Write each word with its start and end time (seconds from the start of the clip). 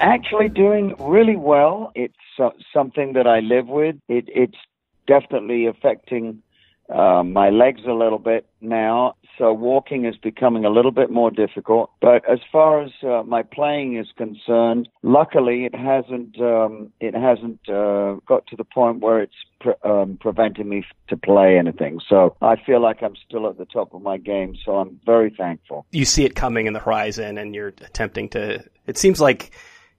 Actually 0.00 0.48
doing 0.48 0.94
really 0.98 1.36
well. 1.36 1.92
It's 1.94 2.14
uh, 2.38 2.50
something 2.72 3.14
that 3.14 3.26
I 3.26 3.40
live 3.40 3.66
with. 3.66 3.96
It, 4.08 4.24
it's 4.28 4.58
definitely 5.06 5.66
affecting 5.66 6.42
uh, 6.88 7.22
my 7.22 7.48
legs 7.48 7.80
a 7.88 7.92
little 7.92 8.18
bit 8.18 8.46
now, 8.60 9.14
so 9.38 9.52
walking 9.52 10.04
is 10.04 10.16
becoming 10.16 10.64
a 10.66 10.70
little 10.70 10.90
bit 10.90 11.10
more 11.10 11.30
difficult. 11.30 11.90
But 12.00 12.28
as 12.28 12.40
far 12.52 12.82
as 12.82 12.90
uh, 13.02 13.22
my 13.22 13.42
playing 13.42 13.96
is 13.96 14.06
concerned, 14.16 14.88
luckily 15.02 15.64
it 15.64 15.74
hasn't 15.74 16.38
um, 16.40 16.92
it 17.00 17.14
hasn't 17.14 17.68
uh, 17.68 18.16
got 18.26 18.46
to 18.48 18.56
the 18.56 18.64
point 18.64 19.00
where 19.00 19.20
it's 19.20 19.34
pre- 19.60 19.72
um, 19.82 20.18
preventing 20.20 20.68
me 20.68 20.84
to 21.08 21.16
play 21.16 21.56
anything. 21.58 22.00
So 22.06 22.36
I 22.42 22.56
feel 22.56 22.80
like 22.80 23.02
I'm 23.02 23.16
still 23.26 23.48
at 23.48 23.56
the 23.56 23.66
top 23.66 23.94
of 23.94 24.02
my 24.02 24.18
game. 24.18 24.54
So 24.64 24.76
I'm 24.76 25.00
very 25.06 25.30
thankful. 25.30 25.86
You 25.90 26.04
see 26.04 26.24
it 26.24 26.34
coming 26.34 26.66
in 26.66 26.74
the 26.74 26.80
horizon, 26.80 27.38
and 27.38 27.54
you're 27.54 27.68
attempting 27.68 28.28
to. 28.30 28.62
It 28.86 28.98
seems 28.98 29.22
like 29.22 29.52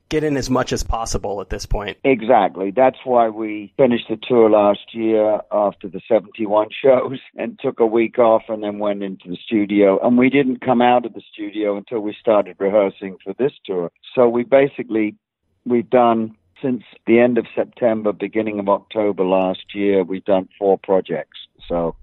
get 0.09 0.23
in 0.23 0.37
as 0.37 0.49
much 0.49 0.71
as 0.71 0.83
possible 0.83 1.41
at 1.41 1.49
this 1.49 1.65
point. 1.65 1.97
Exactly. 2.03 2.71
That's 2.71 2.97
why 3.03 3.29
we 3.29 3.73
finished 3.77 4.05
the 4.09 4.17
tour 4.17 4.49
last 4.49 4.93
year 4.93 5.41
after 5.51 5.87
the 5.87 6.01
71 6.07 6.67
shows 6.83 7.19
and 7.35 7.59
took 7.59 7.79
a 7.79 7.85
week 7.85 8.19
off 8.19 8.43
and 8.47 8.63
then 8.63 8.79
went 8.79 9.03
into 9.03 9.29
the 9.29 9.37
studio. 9.45 9.99
And 10.05 10.17
we 10.17 10.29
didn't 10.29 10.61
come 10.61 10.81
out 10.81 11.05
of 11.05 11.13
the 11.13 11.23
studio 11.33 11.77
until 11.77 11.99
we 11.99 12.15
started 12.19 12.55
rehearsing 12.59 13.17
for 13.23 13.33
this 13.37 13.53
tour. 13.65 13.91
So 14.13 14.29
we 14.29 14.43
basically, 14.43 15.15
we've 15.65 15.89
done 15.89 16.35
since 16.61 16.83
the 17.05 17.19
end 17.19 17.37
of 17.37 17.45
September, 17.53 18.13
beginning 18.13 18.59
of 18.59 18.69
October 18.69 19.23
last 19.23 19.75
year, 19.75 20.03
we've 20.03 20.23
done 20.25 20.47
four 20.57 20.77
projects. 20.77 21.37
So 21.67 21.95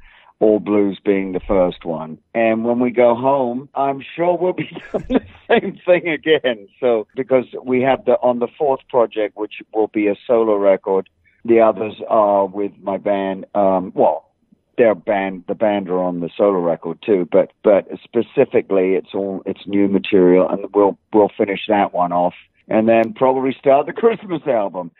all 0.43 0.59
Blues 0.59 0.99
being 1.05 1.33
the 1.33 1.41
first 1.47 1.85
one. 1.85 2.19
And 2.35 2.65
when 2.65 2.81
we 2.81 2.91
go 2.91 3.15
home, 3.15 3.69
I'm 3.77 4.03
sure 4.17 4.37
we'll 4.37 4.53
be 4.53 4.65
doing 4.93 5.07
the 5.09 5.21
same 5.49 5.79
thing 5.87 6.09
again. 6.09 6.69
So, 6.81 7.07
because 7.15 7.45
we 7.65 7.81
have 7.83 8.05
the, 8.05 8.15
on 8.15 8.41
the 8.41 8.49
fourth 8.59 8.81
project, 8.89 9.37
which 9.37 9.63
will 9.73 9.87
be 9.87 10.09
a 10.09 10.17
solo 10.27 10.57
record, 10.57 11.09
the 11.45 11.61
others 11.61 11.95
are 12.09 12.47
with 12.47 12.73
my 12.83 12.99
band, 12.99 13.47
um, 13.55 13.93
well, 13.95 14.31
their 14.77 14.97
band, 14.97 15.45
the 15.47 15.55
band 15.55 15.89
are 15.89 16.03
on 16.03 16.19
the 16.19 16.31
solo 16.37 16.59
record 16.59 16.99
too, 17.07 17.29
but, 17.31 17.53
but 17.63 17.87
specifically 18.03 18.95
it's 18.95 19.15
all, 19.15 19.43
it's 19.47 19.67
new 19.67 19.87
material 19.87 20.49
and 20.49 20.67
we'll, 20.75 20.99
we'll 21.13 21.31
finish 21.37 21.61
that 21.69 21.95
one 21.95 22.11
off 22.11 22.35
and 22.69 22.89
then 22.89 23.13
probably 23.15 23.55
start 23.59 23.87
the 23.87 23.93
Christmas 24.05 24.43
album. 24.47 24.91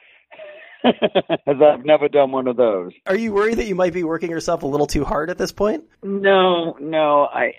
as 1.47 1.57
I've 1.61 1.85
never 1.85 2.09
done 2.09 2.33
one 2.33 2.47
of 2.49 2.57
those. 2.57 2.93
Are 3.07 3.17
you 3.17 3.33
worried 3.33 3.59
that 3.59 3.67
you 3.67 3.75
might 3.75 3.93
be 3.93 4.05
working 4.05 4.31
yourself 4.31 4.63
a 4.63 4.67
little 4.67 4.87
too 4.87 5.05
hard 5.05 5.31
at 5.31 5.39
this 5.39 5.53
point? 5.53 5.85
No, 6.03 6.77
no. 6.81 7.29
I 7.33 7.55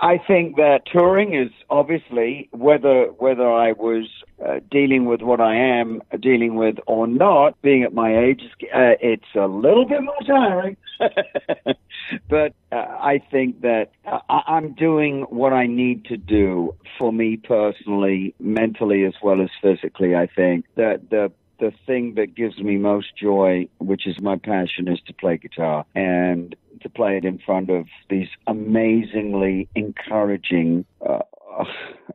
I 0.00 0.18
think 0.26 0.56
that 0.56 0.82
touring 0.90 1.34
is 1.34 1.50
obviously 1.68 2.48
whether 2.52 3.06
whether 3.18 3.50
I 3.50 3.72
was 3.72 4.08
uh, 4.44 4.60
dealing 4.70 5.04
with 5.04 5.20
what 5.20 5.40
I 5.40 5.54
am 5.54 6.02
dealing 6.20 6.54
with 6.54 6.76
or 6.86 7.06
not. 7.06 7.60
Being 7.62 7.82
at 7.82 7.92
my 7.92 8.16
age, 8.18 8.42
uh, 8.74 8.96
it's 9.00 9.34
a 9.34 9.46
little 9.46 9.84
bit 9.84 10.02
more 10.02 10.16
tiring. 10.26 10.76
but 12.28 12.54
uh, 12.70 12.76
I 12.76 13.20
think 13.30 13.60
that 13.60 13.90
I- 14.06 14.42
I'm 14.46 14.72
doing 14.72 15.22
what 15.28 15.52
I 15.52 15.66
need 15.66 16.06
to 16.06 16.16
do 16.16 16.74
for 16.98 17.12
me 17.12 17.36
personally, 17.36 18.34
mentally 18.40 19.04
as 19.04 19.14
well 19.22 19.40
as 19.40 19.50
physically. 19.60 20.14
I 20.16 20.26
think 20.26 20.64
that 20.76 21.10
the 21.10 21.30
the 21.58 21.72
thing 21.86 22.14
that 22.14 22.34
gives 22.34 22.58
me 22.58 22.76
most 22.76 23.16
joy, 23.16 23.68
which 23.78 24.06
is 24.06 24.20
my 24.20 24.36
passion, 24.36 24.88
is 24.88 25.00
to 25.06 25.14
play 25.14 25.36
guitar 25.36 25.84
and 25.94 26.56
to 26.80 26.88
play 26.88 27.16
it 27.16 27.24
in 27.24 27.38
front 27.38 27.70
of 27.70 27.86
these 28.10 28.28
amazingly 28.46 29.68
encouraging 29.74 30.84
uh, 31.06 31.20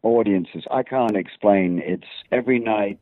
audiences. 0.03 0.63
I 0.71 0.83
can't 0.83 1.15
explain. 1.15 1.81
It's 1.83 2.07
every 2.31 2.59
night 2.59 2.99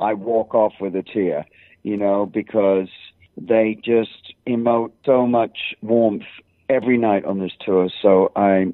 I 0.00 0.14
walk 0.14 0.54
off 0.54 0.74
with 0.80 0.94
a 0.96 1.02
tear, 1.02 1.46
you 1.82 1.96
know, 1.96 2.26
because 2.26 2.88
they 3.36 3.78
just 3.82 4.34
emote 4.46 4.92
so 5.04 5.26
much 5.26 5.74
warmth 5.82 6.24
every 6.68 6.98
night 6.98 7.24
on 7.24 7.38
this 7.38 7.52
tour. 7.64 7.88
So 8.02 8.32
I, 8.34 8.72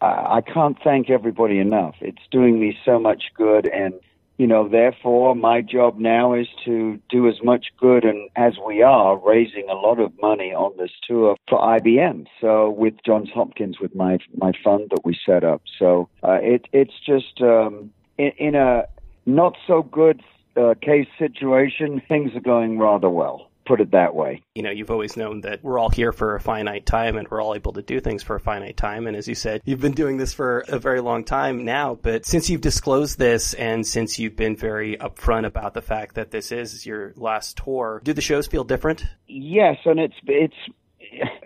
I 0.00 0.40
can't 0.42 0.76
thank 0.82 1.10
everybody 1.10 1.58
enough. 1.58 1.96
It's 2.00 2.22
doing 2.30 2.60
me 2.60 2.76
so 2.84 2.98
much 2.98 3.24
good 3.34 3.68
and 3.68 3.94
you 4.38 4.46
know, 4.46 4.68
therefore, 4.68 5.34
my 5.34 5.60
job 5.60 5.98
now 5.98 6.32
is 6.32 6.46
to 6.64 6.98
do 7.10 7.28
as 7.28 7.42
much 7.42 7.66
good 7.78 8.04
and 8.04 8.30
as 8.36 8.54
we 8.64 8.82
are 8.82 9.18
raising 9.18 9.68
a 9.68 9.74
lot 9.74 9.98
of 9.98 10.12
money 10.22 10.54
on 10.54 10.76
this 10.78 10.92
tour 11.06 11.36
for 11.48 11.58
IBM. 11.58 12.26
So 12.40 12.70
with 12.70 12.94
Johns 13.04 13.30
Hopkins, 13.34 13.80
with 13.80 13.94
my 13.96 14.18
my 14.36 14.52
fund 14.62 14.90
that 14.90 15.04
we 15.04 15.18
set 15.26 15.42
up. 15.42 15.62
So 15.78 16.08
uh, 16.22 16.38
it 16.40 16.66
it's 16.72 16.94
just 17.04 17.40
um, 17.42 17.92
in, 18.16 18.30
in 18.38 18.54
a 18.54 18.84
not 19.26 19.56
so 19.66 19.82
good 19.82 20.22
uh, 20.56 20.74
case 20.80 21.08
situation, 21.18 22.00
things 22.08 22.30
are 22.36 22.40
going 22.40 22.78
rather 22.78 23.10
well 23.10 23.47
put 23.68 23.80
it 23.80 23.90
that 23.92 24.14
way. 24.14 24.42
You 24.54 24.62
know, 24.62 24.70
you've 24.70 24.90
always 24.90 25.16
known 25.16 25.42
that 25.42 25.62
we're 25.62 25.78
all 25.78 25.90
here 25.90 26.10
for 26.10 26.34
a 26.34 26.40
finite 26.40 26.86
time 26.86 27.16
and 27.16 27.28
we're 27.28 27.42
all 27.42 27.54
able 27.54 27.74
to 27.74 27.82
do 27.82 28.00
things 28.00 28.22
for 28.22 28.34
a 28.34 28.40
finite 28.40 28.78
time. 28.78 29.06
And 29.06 29.14
as 29.16 29.28
you 29.28 29.34
said, 29.34 29.60
you've 29.66 29.80
been 29.80 29.92
doing 29.92 30.16
this 30.16 30.32
for 30.32 30.64
a 30.68 30.78
very 30.78 31.00
long 31.00 31.22
time 31.22 31.64
now. 31.64 31.94
But 31.94 32.24
since 32.24 32.48
you've 32.48 32.62
disclosed 32.62 33.18
this 33.18 33.52
and 33.54 33.86
since 33.86 34.18
you've 34.18 34.36
been 34.36 34.56
very 34.56 34.96
upfront 34.96 35.46
about 35.46 35.74
the 35.74 35.82
fact 35.82 36.14
that 36.14 36.30
this 36.30 36.50
is 36.50 36.86
your 36.86 37.12
last 37.16 37.58
tour, 37.58 38.00
do 38.02 38.14
the 38.14 38.22
shows 38.22 38.46
feel 38.46 38.64
different? 38.64 39.04
Yes, 39.26 39.76
and 39.84 40.00
it's 40.00 40.16
it's 40.26 40.56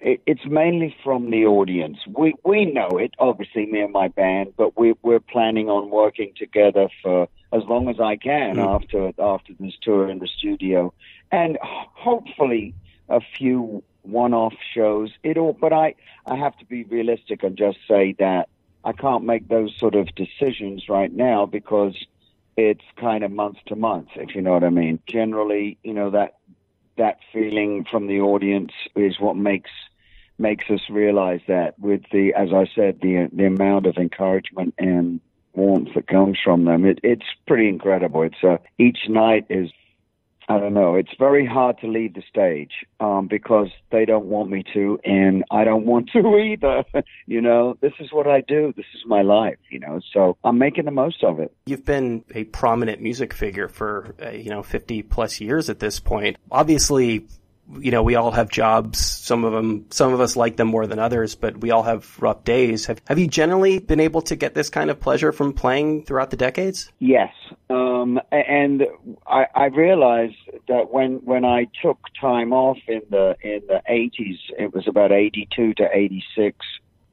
it's 0.04 0.44
mainly 0.46 0.94
from 1.02 1.30
the 1.30 1.46
audience. 1.46 1.98
We 2.06 2.34
we 2.44 2.66
know 2.66 2.98
it, 2.98 3.14
obviously, 3.18 3.66
me 3.66 3.80
and 3.80 3.92
my 3.92 4.08
band, 4.08 4.54
but 4.56 4.78
we 4.78 4.94
we're 5.02 5.20
planning 5.20 5.68
on 5.68 5.90
working 5.90 6.32
together 6.36 6.88
for 7.02 7.28
as 7.52 7.62
long 7.68 7.88
as 7.88 8.00
I 8.00 8.16
can 8.16 8.56
mm. 8.56 8.74
after 8.74 9.12
after 9.20 9.52
this 9.58 9.74
tour 9.82 10.08
in 10.08 10.18
the 10.18 10.28
studio, 10.38 10.92
and 11.32 11.58
hopefully 11.62 12.74
a 13.08 13.20
few 13.36 13.82
one-off 14.02 14.54
shows. 14.74 15.10
It 15.24 15.38
all, 15.38 15.56
but 15.58 15.72
I 15.72 15.94
I 16.26 16.36
have 16.36 16.56
to 16.58 16.64
be 16.64 16.84
realistic 16.84 17.42
and 17.42 17.56
just 17.56 17.78
say 17.88 18.14
that 18.18 18.48
I 18.84 18.92
can't 18.92 19.24
make 19.24 19.48
those 19.48 19.76
sort 19.78 19.94
of 19.94 20.14
decisions 20.14 20.88
right 20.88 21.12
now 21.12 21.46
because 21.46 21.96
it's 22.56 22.84
kind 22.96 23.24
of 23.24 23.30
month 23.30 23.56
to 23.66 23.76
month, 23.76 24.08
if 24.16 24.34
you 24.34 24.42
know 24.42 24.52
what 24.52 24.64
I 24.64 24.70
mean. 24.70 25.00
Generally, 25.06 25.78
you 25.82 25.94
know 25.94 26.10
that 26.10 26.36
that 26.98 27.18
feeling 27.32 27.84
from 27.90 28.06
the 28.06 28.20
audience 28.20 28.72
is 28.94 29.18
what 29.18 29.36
makes 29.36 29.70
makes 30.38 30.64
us 30.70 30.80
realize 30.90 31.40
that 31.46 31.78
with 31.78 32.02
the, 32.10 32.34
as 32.34 32.48
I 32.52 32.66
said, 32.74 33.00
the 33.00 33.28
the 33.32 33.46
amount 33.46 33.86
of 33.86 33.96
encouragement 33.96 34.74
and 34.78 35.20
warmth 35.54 35.94
that 35.94 36.08
comes 36.08 36.38
from 36.42 36.64
them, 36.64 36.84
it, 36.84 36.98
it's 37.02 37.26
pretty 37.46 37.68
incredible. 37.68 38.22
It's 38.22 38.42
uh, 38.42 38.56
each 38.78 39.08
night 39.08 39.46
is 39.48 39.70
I 40.48 40.58
don't 40.58 40.74
know. 40.74 40.96
It's 40.96 41.14
very 41.18 41.46
hard 41.46 41.78
to 41.80 41.86
leave 41.86 42.14
the 42.14 42.22
stage 42.28 42.72
um, 43.00 43.28
because 43.28 43.68
they 43.90 44.04
don't 44.04 44.26
want 44.26 44.50
me 44.50 44.64
to, 44.74 44.98
and 45.04 45.44
I 45.50 45.64
don't 45.64 45.86
want 45.86 46.10
to 46.12 46.36
either. 46.38 46.84
you 47.26 47.40
know, 47.40 47.76
this 47.80 47.92
is 48.00 48.12
what 48.12 48.26
I 48.26 48.40
do. 48.40 48.72
This 48.76 48.86
is 48.94 49.02
my 49.06 49.22
life. 49.22 49.58
You 49.70 49.80
know, 49.80 50.00
so 50.12 50.36
I'm 50.44 50.58
making 50.58 50.84
the 50.84 50.90
most 50.90 51.22
of 51.24 51.40
it. 51.40 51.54
You've 51.66 51.84
been 51.84 52.24
a 52.34 52.44
prominent 52.44 53.00
music 53.00 53.32
figure 53.32 53.68
for 53.68 54.14
uh, 54.22 54.30
you 54.30 54.50
know 54.50 54.62
50 54.62 55.02
plus 55.02 55.40
years 55.40 55.70
at 55.70 55.78
this 55.78 56.00
point. 56.00 56.36
Obviously, 56.50 57.26
you 57.80 57.90
know, 57.90 58.02
we 58.02 58.14
all 58.16 58.30
have 58.30 58.50
jobs. 58.50 58.98
Some 58.98 59.44
of 59.44 59.52
them, 59.52 59.86
some 59.90 60.12
of 60.12 60.20
us 60.20 60.36
like 60.36 60.56
them 60.56 60.68
more 60.68 60.86
than 60.86 60.98
others, 60.98 61.34
but 61.34 61.58
we 61.58 61.70
all 61.70 61.82
have 61.82 62.20
rough 62.20 62.44
days. 62.44 62.86
Have, 62.86 63.00
have 63.06 63.18
you 63.18 63.26
generally 63.26 63.78
been 63.78 64.00
able 64.00 64.22
to 64.22 64.36
get 64.36 64.54
this 64.54 64.68
kind 64.68 64.90
of 64.90 65.00
pleasure 65.00 65.32
from 65.32 65.52
playing 65.52 66.04
throughout 66.04 66.30
the 66.30 66.36
decades? 66.36 66.90
Yes. 66.98 67.32
Um, 67.70 68.20
and 68.30 68.84
I, 69.26 69.46
I 69.54 69.64
realized 69.66 70.36
that 70.68 70.90
when, 70.90 71.16
when 71.24 71.44
I 71.44 71.68
took 71.82 71.98
time 72.20 72.52
off 72.52 72.78
in 72.88 73.02
the, 73.10 73.36
in 73.42 73.62
the 73.68 73.82
80s, 73.88 74.38
it 74.58 74.74
was 74.74 74.86
about 74.88 75.12
82 75.12 75.74
to 75.74 75.88
86, 75.92 76.56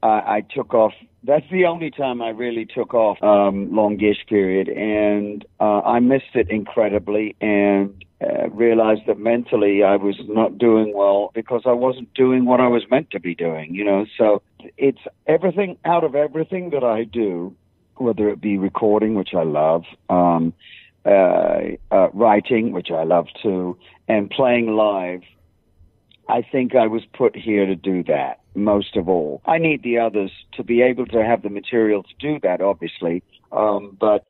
I, 0.02 0.08
I 0.08 0.44
took 0.54 0.74
off. 0.74 0.92
That's 1.22 1.48
the 1.50 1.66
only 1.66 1.90
time 1.90 2.22
I 2.22 2.30
really 2.30 2.66
took 2.66 2.94
off 2.94 3.22
um, 3.22 3.74
longish 3.74 4.26
period, 4.26 4.68
and 4.68 5.44
uh, 5.60 5.80
I 5.80 6.00
missed 6.00 6.34
it 6.34 6.48
incredibly. 6.50 7.36
And 7.40 8.02
uh, 8.22 8.50
realized 8.50 9.02
that 9.06 9.18
mentally 9.18 9.82
I 9.82 9.96
was 9.96 10.16
not 10.28 10.58
doing 10.58 10.92
well 10.94 11.30
because 11.34 11.62
I 11.64 11.72
wasn't 11.72 12.12
doing 12.14 12.44
what 12.44 12.60
I 12.60 12.68
was 12.68 12.82
meant 12.90 13.10
to 13.12 13.20
be 13.20 13.34
doing. 13.34 13.74
You 13.74 13.84
know, 13.84 14.06
so 14.18 14.42
it's 14.76 15.00
everything 15.26 15.76
out 15.84 16.04
of 16.04 16.14
everything 16.14 16.70
that 16.70 16.84
I 16.84 17.04
do, 17.04 17.54
whether 17.96 18.28
it 18.28 18.40
be 18.40 18.58
recording, 18.58 19.14
which 19.14 19.34
I 19.34 19.44
love. 19.44 19.84
Um, 20.08 20.52
uh, 21.06 21.60
uh, 21.90 22.08
writing, 22.12 22.72
which 22.72 22.90
I 22.90 23.04
love 23.04 23.26
too, 23.42 23.78
and 24.06 24.28
playing 24.28 24.76
live, 24.76 25.22
I 26.28 26.42
think 26.42 26.74
I 26.74 26.86
was 26.88 27.02
put 27.14 27.34
here 27.34 27.64
to 27.64 27.74
do 27.74 28.04
that 28.04 28.40
most 28.54 28.96
of 28.96 29.08
all. 29.08 29.40
I 29.46 29.58
need 29.58 29.82
the 29.82 29.98
others 29.98 30.30
to 30.52 30.62
be 30.62 30.82
able 30.82 31.06
to 31.06 31.24
have 31.24 31.42
the 31.42 31.50
material 31.50 32.02
to 32.02 32.14
do 32.18 32.38
that, 32.42 32.60
obviously. 32.60 33.22
Um, 33.52 33.96
but 33.98 34.26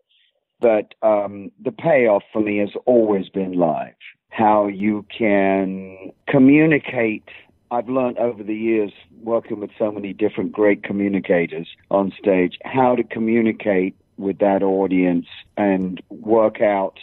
but 0.61 0.95
um, 1.03 1.51
the 1.63 1.73
payoff 1.73 2.23
for 2.33 2.41
me 2.41 2.59
has 2.59 2.71
always 2.87 3.29
been 3.29 3.53
live. 3.53 3.95
How 4.29 4.69
you 4.69 5.05
can 5.17 6.13
communicate. 6.29 7.25
I've 7.71 7.89
learned 7.89 8.19
over 8.19 8.43
the 8.43 8.55
years 8.55 8.93
working 9.23 9.61
with 9.61 9.71
so 9.79 9.91
many 9.91 10.13
different 10.13 10.53
great 10.53 10.83
communicators 10.83 11.69
on 11.91 12.13
stage 12.19 12.59
how 12.65 12.97
to 12.97 13.05
communicate 13.05 13.95
with 14.17 14.39
that 14.39 14.63
audience 14.63 15.27
and 15.57 16.01
work 16.11 16.61
out 16.61 16.99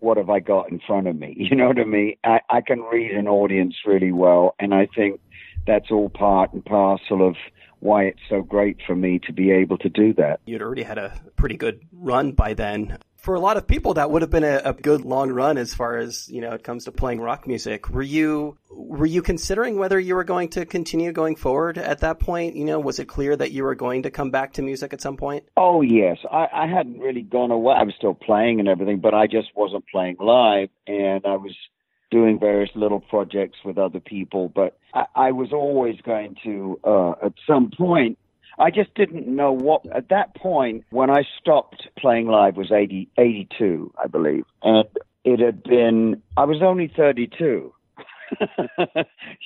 what 0.00 0.16
have 0.16 0.28
I 0.28 0.40
got 0.40 0.70
in 0.70 0.80
front 0.80 1.06
of 1.06 1.16
me. 1.16 1.34
You 1.50 1.56
know 1.56 1.68
what 1.68 1.78
I 1.78 1.84
mean? 1.84 2.16
I, 2.24 2.40
I 2.50 2.60
can 2.60 2.80
read 2.80 3.12
an 3.12 3.28
audience 3.28 3.76
really 3.86 4.12
well, 4.12 4.54
and 4.58 4.74
I 4.74 4.86
think 4.86 5.20
that's 5.66 5.90
all 5.90 6.08
part 6.08 6.52
and 6.52 6.64
parcel 6.64 7.26
of 7.26 7.36
why 7.82 8.04
it's 8.04 8.20
so 8.28 8.42
great 8.42 8.78
for 8.86 8.94
me 8.94 9.20
to 9.26 9.32
be 9.32 9.50
able 9.50 9.76
to 9.78 9.88
do 9.88 10.14
that. 10.14 10.40
You'd 10.46 10.62
already 10.62 10.84
had 10.84 10.98
a 10.98 11.20
pretty 11.36 11.56
good 11.56 11.80
run 11.92 12.32
by 12.32 12.54
then 12.54 12.98
for 13.22 13.36
a 13.36 13.40
lot 13.40 13.56
of 13.56 13.68
people, 13.68 13.94
that 13.94 14.10
would 14.10 14.22
have 14.22 14.32
been 14.32 14.42
a, 14.42 14.60
a, 14.64 14.72
good 14.72 15.02
long 15.02 15.30
run 15.30 15.56
as 15.56 15.72
far 15.72 15.96
as 15.96 16.28
you 16.28 16.40
know 16.40 16.50
it 16.50 16.64
comes 16.64 16.84
to 16.84 16.92
playing 16.92 17.20
rock 17.20 17.46
music. 17.46 17.88
Were 17.88 18.02
you 18.02 18.58
were 18.68 19.06
you 19.06 19.22
considering 19.22 19.78
whether 19.78 19.98
you 19.98 20.16
were 20.16 20.24
going 20.24 20.48
to 20.50 20.66
continue 20.66 21.12
going 21.12 21.36
forward 21.36 21.78
at 21.78 22.00
that 22.00 22.18
point? 22.18 22.56
You 22.56 22.64
know, 22.64 22.80
was 22.80 22.98
it 22.98 23.06
clear 23.06 23.36
that 23.36 23.52
you 23.52 23.62
were 23.62 23.76
going 23.76 24.02
to 24.02 24.10
come 24.10 24.32
back 24.32 24.54
to 24.54 24.62
music 24.62 24.92
at 24.92 25.00
some 25.00 25.16
point? 25.16 25.44
Oh 25.56 25.82
yes, 25.82 26.18
I, 26.30 26.48
I 26.52 26.66
hadn't 26.66 26.98
really 26.98 27.22
gone 27.22 27.52
away. 27.52 27.76
I 27.78 27.84
was 27.84 27.94
still 27.96 28.14
playing 28.14 28.58
and 28.58 28.68
everything, 28.68 28.98
but 28.98 29.14
I 29.14 29.28
just 29.28 29.48
wasn't 29.54 29.86
playing 29.86 30.16
live, 30.18 30.70
and 30.88 31.24
I 31.24 31.36
was 31.36 31.54
doing 32.12 32.38
various 32.38 32.70
little 32.76 33.00
projects 33.00 33.58
with 33.64 33.78
other 33.78 33.98
people. 33.98 34.52
But 34.54 34.78
I, 34.94 35.06
I 35.16 35.32
was 35.32 35.52
always 35.52 36.00
going 36.02 36.36
to, 36.44 36.78
uh, 36.84 37.12
at 37.24 37.32
some 37.46 37.72
point, 37.76 38.18
I 38.58 38.70
just 38.70 38.94
didn't 38.94 39.26
know 39.26 39.50
what, 39.50 39.84
at 39.92 40.10
that 40.10 40.36
point, 40.36 40.84
when 40.90 41.10
I 41.10 41.22
stopped 41.40 41.88
playing 41.98 42.28
live 42.28 42.56
was 42.56 42.70
80, 42.70 43.08
82, 43.16 43.92
I 44.00 44.06
believe. 44.06 44.44
And 44.62 44.86
it 45.24 45.40
had 45.40 45.62
been, 45.62 46.22
I 46.36 46.44
was 46.44 46.62
only 46.62 46.92
32. 46.94 47.72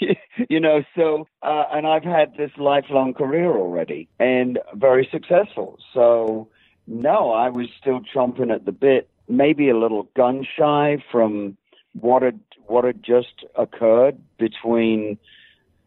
you 0.50 0.60
know, 0.60 0.82
so, 0.96 1.28
uh, 1.42 1.64
and 1.72 1.86
I've 1.86 2.04
had 2.04 2.36
this 2.36 2.50
lifelong 2.56 3.14
career 3.14 3.50
already 3.50 4.08
and 4.18 4.58
very 4.74 5.08
successful. 5.10 5.78
So, 5.94 6.48
no, 6.88 7.30
I 7.30 7.48
was 7.48 7.68
still 7.80 8.00
chomping 8.14 8.52
at 8.52 8.64
the 8.64 8.72
bit, 8.72 9.08
maybe 9.28 9.68
a 9.68 9.78
little 9.78 10.08
gun 10.16 10.46
shy 10.56 11.02
from 11.12 11.56
what 12.00 12.22
had, 12.22 12.40
what 12.68 12.84
had 12.84 13.02
just 13.02 13.44
occurred 13.56 14.18
between, 14.38 15.18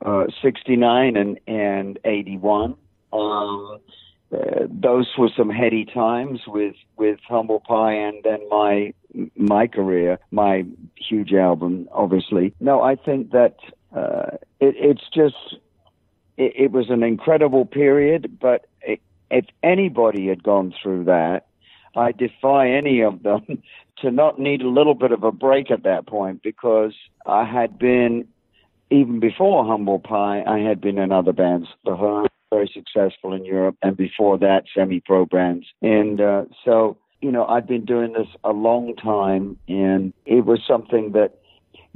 uh, 0.05 0.25
69 0.41 1.17
and, 1.17 1.39
and 1.47 1.99
81 2.05 2.75
um, 3.11 3.79
uh, 4.31 4.67
those 4.69 5.07
were 5.17 5.29
some 5.35 5.49
heady 5.49 5.85
times 5.85 6.41
with 6.45 6.75
with 6.97 7.19
Humble 7.27 7.61
Pie 7.61 7.93
and 7.93 8.23
then 8.23 8.47
my 8.49 8.93
my 9.35 9.67
career, 9.67 10.19
my 10.31 10.65
huge 10.95 11.33
album, 11.33 11.89
obviously. 11.91 12.53
No, 12.59 12.81
I 12.81 12.95
think 12.95 13.31
that 13.31 13.55
uh, 13.95 14.37
it, 14.59 14.75
it's 14.77 15.03
just 15.13 15.57
it, 16.37 16.53
it, 16.55 16.71
was 16.71 16.91
an 16.91 17.01
incredible 17.01 17.65
period. 17.65 18.37
But 18.39 18.67
it, 18.81 19.01
if 19.31 19.45
anybody 19.63 20.27
had 20.27 20.43
gone 20.43 20.75
through 20.81 21.05
that, 21.05 21.47
I 21.99 22.13
defy 22.13 22.69
any 22.69 23.01
of 23.01 23.23
them 23.23 23.61
to 24.01 24.11
not 24.11 24.39
need 24.39 24.61
a 24.61 24.69
little 24.69 24.95
bit 24.95 25.11
of 25.11 25.23
a 25.23 25.31
break 25.31 25.69
at 25.69 25.83
that 25.83 26.07
point 26.07 26.41
because 26.41 26.93
I 27.25 27.43
had 27.43 27.77
been 27.77 28.27
even 28.91 29.19
before 29.19 29.65
Humble 29.65 29.99
Pie, 29.99 30.43
I 30.47 30.59
had 30.59 30.81
been 30.81 30.97
in 30.97 31.11
other 31.11 31.33
bands, 31.33 31.67
The 31.85 32.27
very 32.51 32.71
successful 32.73 33.33
in 33.33 33.45
Europe, 33.45 33.75
and 33.83 33.95
before 33.95 34.39
that, 34.39 34.63
semi-pro 34.75 35.25
brands. 35.27 35.67
And 35.83 36.19
uh, 36.19 36.45
so, 36.65 36.97
you 37.21 37.31
know, 37.31 37.45
I've 37.45 37.67
been 37.67 37.85
doing 37.85 38.13
this 38.13 38.27
a 38.43 38.51
long 38.51 38.95
time, 38.95 39.57
and 39.67 40.13
it 40.25 40.45
was 40.45 40.59
something 40.67 41.11
that 41.11 41.35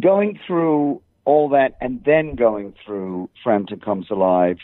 going 0.02 0.40
through 0.46 1.02
all 1.26 1.50
that 1.50 1.78
and 1.82 2.04
then 2.06 2.36
going 2.36 2.74
through 2.86 3.30
Frampton 3.44 3.80
Comes 3.80 4.12
Alive 4.12 4.58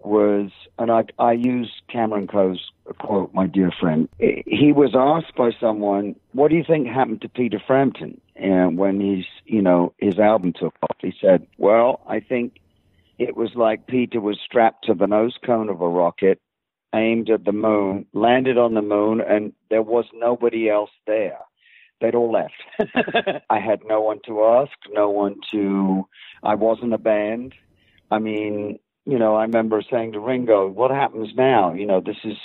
was, 0.00 0.50
and 0.78 0.90
I, 0.90 1.04
I 1.18 1.32
use 1.32 1.70
Cameron 1.90 2.26
Coe's 2.26 2.70
quote, 2.98 3.32
my 3.34 3.46
dear 3.46 3.70
friend. 3.78 4.08
He 4.18 4.72
was 4.72 4.94
asked 4.94 5.36
by 5.36 5.50
someone, 5.60 6.16
"What 6.32 6.50
do 6.50 6.56
you 6.56 6.64
think 6.66 6.86
happened 6.86 7.22
to 7.22 7.28
Peter 7.28 7.60
Frampton?" 7.64 8.20
And 8.36 8.78
when 8.78 9.00
he's, 9.00 9.26
you 9.44 9.62
know, 9.62 9.92
his 9.98 10.18
album 10.18 10.52
took 10.52 10.74
off, 10.82 10.96
he 11.00 11.12
said, 11.20 11.46
"Well, 11.58 12.00
I 12.06 12.20
think 12.20 12.60
it 13.18 13.36
was 13.36 13.50
like 13.54 13.86
Peter 13.86 14.20
was 14.20 14.38
strapped 14.44 14.84
to 14.86 14.94
the 14.94 15.06
nose 15.06 15.36
cone 15.44 15.68
of 15.68 15.80
a 15.80 15.88
rocket, 15.88 16.40
aimed 16.94 17.30
at 17.30 17.44
the 17.44 17.52
moon, 17.52 18.06
landed 18.12 18.56
on 18.56 18.74
the 18.74 18.82
moon, 18.82 19.20
and 19.20 19.52
there 19.70 19.82
was 19.82 20.04
nobody 20.14 20.70
else 20.70 20.90
there. 21.06 21.38
They'd 22.00 22.14
all 22.14 22.30
left. 22.30 22.54
I 23.50 23.58
had 23.58 23.80
no 23.84 24.00
one 24.00 24.20
to 24.26 24.44
ask, 24.44 24.72
no 24.92 25.10
one 25.10 25.36
to. 25.50 26.06
I 26.44 26.54
wasn't 26.54 26.94
a 26.94 26.98
band. 26.98 27.54
I 28.10 28.20
mean, 28.20 28.78
you 29.08 29.18
know, 29.18 29.34
I 29.34 29.42
remember 29.42 29.82
saying 29.90 30.12
to 30.12 30.20
Ringo, 30.20 30.68
"What 30.68 30.90
happens 30.90 31.30
now? 31.34 31.72
You 31.72 31.86
know, 31.86 32.00
this 32.00 32.18
is 32.24 32.36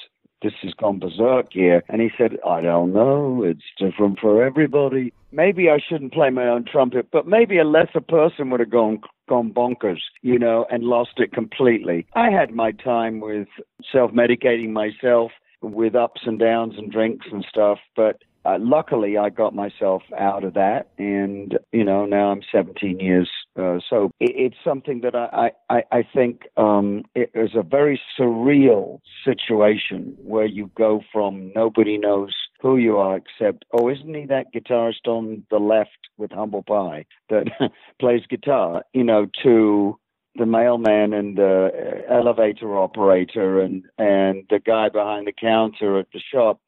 this 0.43 0.53
has 0.61 0.73
gone 0.73 0.99
berserk 0.99 1.47
here. 1.51 1.83
And 1.89 2.01
he 2.01 2.09
said, 2.17 2.37
I 2.45 2.61
don't 2.61 2.93
know. 2.93 3.43
It's 3.43 3.63
different 3.79 4.19
for 4.19 4.43
everybody. 4.43 5.13
Maybe 5.31 5.69
I 5.69 5.79
shouldn't 5.79 6.13
play 6.13 6.29
my 6.29 6.47
own 6.47 6.65
trumpet, 6.65 7.07
but 7.11 7.25
maybe 7.25 7.57
a 7.57 7.63
lesser 7.63 8.01
person 8.01 8.49
would 8.49 8.59
have 8.59 8.69
gone 8.69 8.99
gone 9.29 9.51
bonkers, 9.51 10.01
you 10.21 10.37
know, 10.37 10.65
and 10.69 10.83
lost 10.83 11.13
it 11.17 11.31
completely. 11.31 12.05
I 12.13 12.29
had 12.29 12.51
my 12.51 12.71
time 12.71 13.21
with 13.21 13.47
self-medicating 13.89 14.71
myself 14.71 15.31
with 15.61 15.95
ups 15.95 16.21
and 16.25 16.37
downs 16.37 16.73
and 16.77 16.91
drinks 16.91 17.27
and 17.31 17.45
stuff, 17.49 17.79
but 17.95 18.21
uh, 18.45 18.57
luckily 18.59 19.17
I 19.17 19.29
got 19.29 19.55
myself 19.55 20.03
out 20.17 20.43
of 20.43 20.53
that, 20.53 20.89
and 20.97 21.57
you 21.71 21.83
know 21.83 22.05
now 22.05 22.31
I'm 22.31 22.41
17 22.51 22.99
years 22.99 23.29
uh, 23.57 23.79
so. 23.89 24.11
It, 24.19 24.31
it's 24.35 24.57
something 24.63 25.01
that 25.01 25.15
I 25.15 25.51
I, 25.69 25.83
I 25.91 26.07
think 26.13 26.43
um, 26.57 27.03
it 27.15 27.31
is 27.33 27.51
a 27.55 27.63
very 27.63 28.01
surreal 28.19 28.99
situation 29.23 30.15
where 30.21 30.45
you 30.45 30.69
go 30.75 31.01
from 31.11 31.51
nobody 31.55 31.97
knows 31.97 32.33
who 32.61 32.77
you 32.77 32.97
are 32.97 33.17
except 33.17 33.65
oh 33.73 33.89
isn't 33.89 34.13
he 34.13 34.25
that 34.25 34.53
guitarist 34.53 35.07
on 35.07 35.43
the 35.49 35.59
left 35.59 35.91
with 36.17 36.31
Humble 36.31 36.63
Pie 36.63 37.05
that 37.29 37.47
plays 37.99 38.23
guitar 38.29 38.83
you 38.93 39.03
know 39.03 39.27
to 39.43 39.97
the 40.35 40.45
mailman 40.45 41.13
and 41.13 41.37
the 41.37 42.03
elevator 42.09 42.77
operator 42.77 43.61
and 43.61 43.83
and 43.97 44.43
the 44.49 44.59
guy 44.59 44.89
behind 44.89 45.27
the 45.27 45.33
counter 45.33 45.99
at 45.99 46.07
the 46.13 46.19
shop 46.19 46.59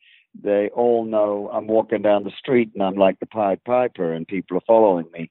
they 0.44 0.70
all 0.70 1.06
know 1.06 1.50
I'm 1.52 1.68
walking 1.68 2.02
down 2.02 2.24
the 2.24 2.32
street 2.38 2.72
and 2.74 2.84
I'm 2.84 2.96
like 2.96 3.20
the 3.20 3.26
Pied 3.26 3.64
Piper 3.64 4.14
and 4.14 4.28
people 4.28 4.58
are 4.58 4.68
following 4.68 5.06
me. 5.12 5.30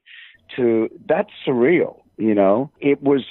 To 0.55 0.89
that's 1.07 1.31
surreal, 1.45 2.01
you 2.17 2.35
know. 2.35 2.71
It 2.79 3.01
was 3.01 3.23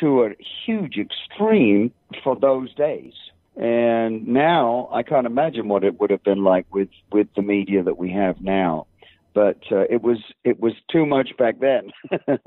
to 0.00 0.24
a 0.24 0.30
huge 0.64 0.96
extreme 0.96 1.92
for 2.22 2.36
those 2.36 2.72
days. 2.74 3.12
And 3.56 4.26
now 4.26 4.88
I 4.92 5.02
can't 5.02 5.26
imagine 5.26 5.68
what 5.68 5.84
it 5.84 6.00
would 6.00 6.10
have 6.10 6.22
been 6.22 6.44
like 6.44 6.66
with 6.72 6.88
with 7.10 7.28
the 7.36 7.42
media 7.42 7.82
that 7.82 7.98
we 7.98 8.10
have 8.12 8.40
now 8.40 8.86
but 9.34 9.58
uh, 9.70 9.84
it 9.90 10.02
was 10.02 10.18
it 10.44 10.60
was 10.60 10.72
too 10.90 11.06
much 11.06 11.30
back 11.38 11.56
then. 11.60 11.90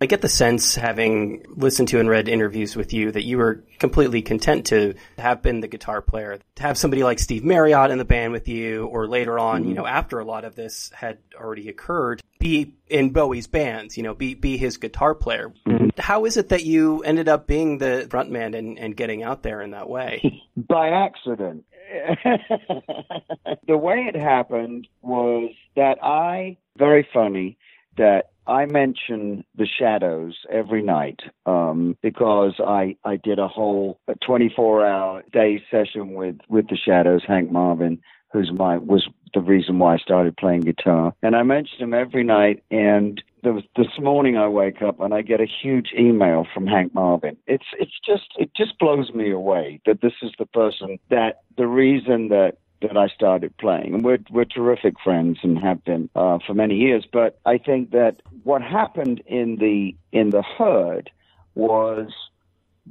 I 0.00 0.06
get 0.06 0.20
the 0.20 0.28
sense, 0.28 0.74
having 0.74 1.46
listened 1.48 1.88
to 1.88 2.00
and 2.00 2.08
read 2.08 2.28
interviews 2.28 2.76
with 2.76 2.92
you, 2.92 3.12
that 3.12 3.24
you 3.24 3.38
were 3.38 3.64
completely 3.78 4.22
content 4.22 4.66
to 4.66 4.94
have 5.18 5.40
been 5.40 5.60
the 5.60 5.68
guitar 5.68 6.02
player, 6.02 6.40
to 6.56 6.62
have 6.62 6.76
somebody 6.76 7.04
like 7.04 7.18
Steve 7.18 7.44
Marriott 7.44 7.90
in 7.90 7.98
the 7.98 8.04
band 8.04 8.32
with 8.32 8.48
you, 8.48 8.86
or 8.86 9.06
later 9.06 9.38
on, 9.38 9.60
mm-hmm. 9.60 9.70
you 9.70 9.74
know, 9.76 9.86
after 9.86 10.18
a 10.18 10.24
lot 10.24 10.44
of 10.44 10.56
this 10.56 10.90
had 10.94 11.18
already 11.34 11.68
occurred, 11.68 12.20
be 12.38 12.74
in 12.88 13.10
Bowie's 13.10 13.46
bands, 13.46 13.96
you 13.96 14.02
know, 14.02 14.14
be 14.14 14.34
be 14.34 14.56
his 14.56 14.76
guitar 14.76 15.14
player. 15.14 15.54
Mm-hmm. 15.66 15.88
How 15.98 16.24
is 16.24 16.36
it 16.36 16.50
that 16.50 16.64
you 16.64 17.02
ended 17.02 17.28
up 17.28 17.46
being 17.46 17.78
the 17.78 18.06
frontman 18.10 18.56
and, 18.58 18.78
and 18.78 18.96
getting 18.96 19.22
out 19.22 19.42
there 19.42 19.62
in 19.62 19.70
that 19.70 19.88
way? 19.88 20.42
By 20.56 20.90
accident. 20.90 21.64
the 23.66 23.76
way 23.76 24.06
it 24.08 24.16
happened 24.16 24.88
was 25.02 25.50
that 25.76 25.98
I, 26.02 26.56
very 26.76 27.06
funny, 27.12 27.56
that 27.96 28.30
I 28.46 28.66
mention 28.66 29.44
the 29.56 29.66
shadows 29.66 30.36
every 30.50 30.82
night 30.82 31.20
um, 31.46 31.96
because 32.02 32.54
I, 32.58 32.96
I 33.04 33.16
did 33.16 33.38
a 33.38 33.48
whole 33.48 33.98
24 34.26 34.86
hour 34.86 35.22
day 35.32 35.62
session 35.70 36.14
with, 36.14 36.36
with 36.48 36.68
the 36.68 36.76
shadows, 36.76 37.22
Hank 37.26 37.50
Marvin, 37.50 38.00
who's 38.32 38.52
my 38.52 38.76
was 38.78 39.08
the 39.32 39.40
reason 39.40 39.78
why 39.78 39.94
I 39.94 39.98
started 39.98 40.36
playing 40.36 40.62
guitar. 40.62 41.14
And 41.22 41.34
I 41.34 41.42
mentioned 41.42 41.80
him 41.80 41.94
every 41.94 42.24
night. 42.24 42.62
And 42.70 43.22
was, 43.52 43.64
this 43.76 43.98
morning 43.98 44.36
I 44.36 44.48
wake 44.48 44.82
up 44.82 45.00
and 45.00 45.12
I 45.12 45.22
get 45.22 45.40
a 45.40 45.46
huge 45.46 45.92
email 45.98 46.46
from 46.52 46.66
Hank 46.66 46.94
Marvin. 46.94 47.36
It's 47.46 47.64
it's 47.78 47.98
just 48.04 48.28
it 48.38 48.50
just 48.56 48.78
blows 48.78 49.12
me 49.12 49.30
away 49.30 49.80
that 49.86 50.00
this 50.00 50.14
is 50.22 50.32
the 50.38 50.46
person 50.46 50.98
that 51.10 51.42
the 51.56 51.66
reason 51.66 52.28
that 52.28 52.58
that 52.82 52.96
I 52.96 53.08
started 53.08 53.56
playing. 53.56 53.94
And 53.94 54.04
we're 54.04 54.18
we're 54.30 54.44
terrific 54.44 54.94
friends 55.02 55.38
and 55.42 55.58
have 55.58 55.84
been 55.84 56.08
uh, 56.14 56.38
for 56.46 56.54
many 56.54 56.76
years. 56.76 57.06
But 57.10 57.38
I 57.46 57.58
think 57.58 57.90
that 57.90 58.20
what 58.42 58.62
happened 58.62 59.22
in 59.26 59.56
the 59.56 59.94
in 60.12 60.30
the 60.30 60.42
herd 60.42 61.10
was 61.54 62.08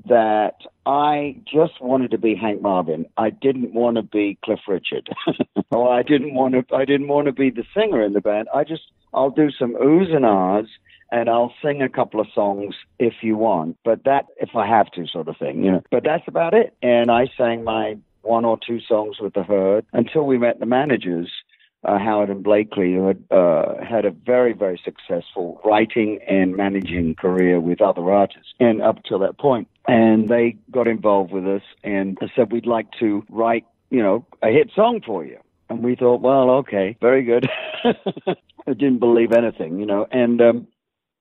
that 0.05 0.55
I 0.85 1.37
just 1.45 1.81
wanted 1.81 2.11
to 2.11 2.17
be 2.17 2.35
Hank 2.35 2.61
Marvin. 2.61 3.05
I 3.17 3.29
didn't 3.29 3.73
want 3.73 3.97
to 3.97 4.03
be 4.03 4.37
Cliff 4.43 4.59
Richard. 4.67 5.09
or 5.71 5.93
I 5.93 6.03
didn't 6.03 6.33
want 6.33 6.53
to 6.55 6.75
I 6.75 6.85
didn't 6.85 7.07
want 7.07 7.27
to 7.27 7.31
be 7.31 7.49
the 7.49 7.63
singer 7.75 8.03
in 8.03 8.13
the 8.13 8.21
band. 8.21 8.47
I 8.53 8.63
just 8.63 8.83
I'll 9.13 9.29
do 9.29 9.51
some 9.51 9.75
oohs 9.75 10.13
and 10.13 10.25
ahs 10.25 10.67
and 11.11 11.29
I'll 11.29 11.53
sing 11.61 11.81
a 11.81 11.89
couple 11.89 12.19
of 12.19 12.27
songs 12.33 12.75
if 12.97 13.13
you 13.21 13.37
want. 13.37 13.77
But 13.85 14.03
that 14.05 14.25
if 14.37 14.55
I 14.55 14.67
have 14.67 14.89
to 14.91 15.07
sort 15.07 15.27
of 15.27 15.37
thing, 15.37 15.63
you 15.63 15.71
know. 15.71 15.83
But 15.91 16.03
that's 16.03 16.27
about 16.27 16.53
it. 16.53 16.75
And 16.81 17.11
I 17.11 17.27
sang 17.37 17.63
my 17.63 17.97
one 18.23 18.45
or 18.45 18.57
two 18.65 18.79
songs 18.81 19.17
with 19.19 19.33
the 19.33 19.43
Herd 19.43 19.85
until 19.93 20.23
we 20.23 20.37
met 20.37 20.59
the 20.59 20.65
managers 20.65 21.29
uh, 21.85 21.97
Howard 21.97 22.29
and 22.29 22.43
Blakely, 22.43 22.93
who 22.93 23.07
had 23.07 23.23
uh, 23.31 23.83
had 23.83 24.05
a 24.05 24.11
very, 24.11 24.53
very 24.53 24.79
successful 24.83 25.61
writing 25.65 26.19
and 26.27 26.55
managing 26.55 27.15
career 27.15 27.59
with 27.59 27.81
other 27.81 28.11
artists, 28.11 28.53
and 28.59 28.81
up 28.81 29.03
till 29.03 29.19
that. 29.19 29.35
And 29.87 30.29
they 30.29 30.55
got 30.71 30.87
involved 30.87 31.31
with 31.31 31.45
us 31.45 31.63
and 31.83 32.17
said, 32.35 32.51
"We'd 32.51 32.65
like 32.65 32.87
to 32.99 33.25
write, 33.29 33.65
you 33.89 34.01
know, 34.01 34.25
a 34.41 34.49
hit 34.49 34.71
song 34.75 35.01
for 35.05 35.25
you." 35.25 35.39
And 35.69 35.83
we 35.83 35.95
thought, 35.95 36.21
"Well, 36.21 36.49
okay, 36.51 36.97
very 37.01 37.23
good." 37.23 37.49
I 38.65 38.73
didn't 38.73 38.99
believe 38.99 39.33
anything, 39.33 39.79
you 39.79 39.85
know, 39.85 40.07
and 40.11 40.41
um, 40.41 40.67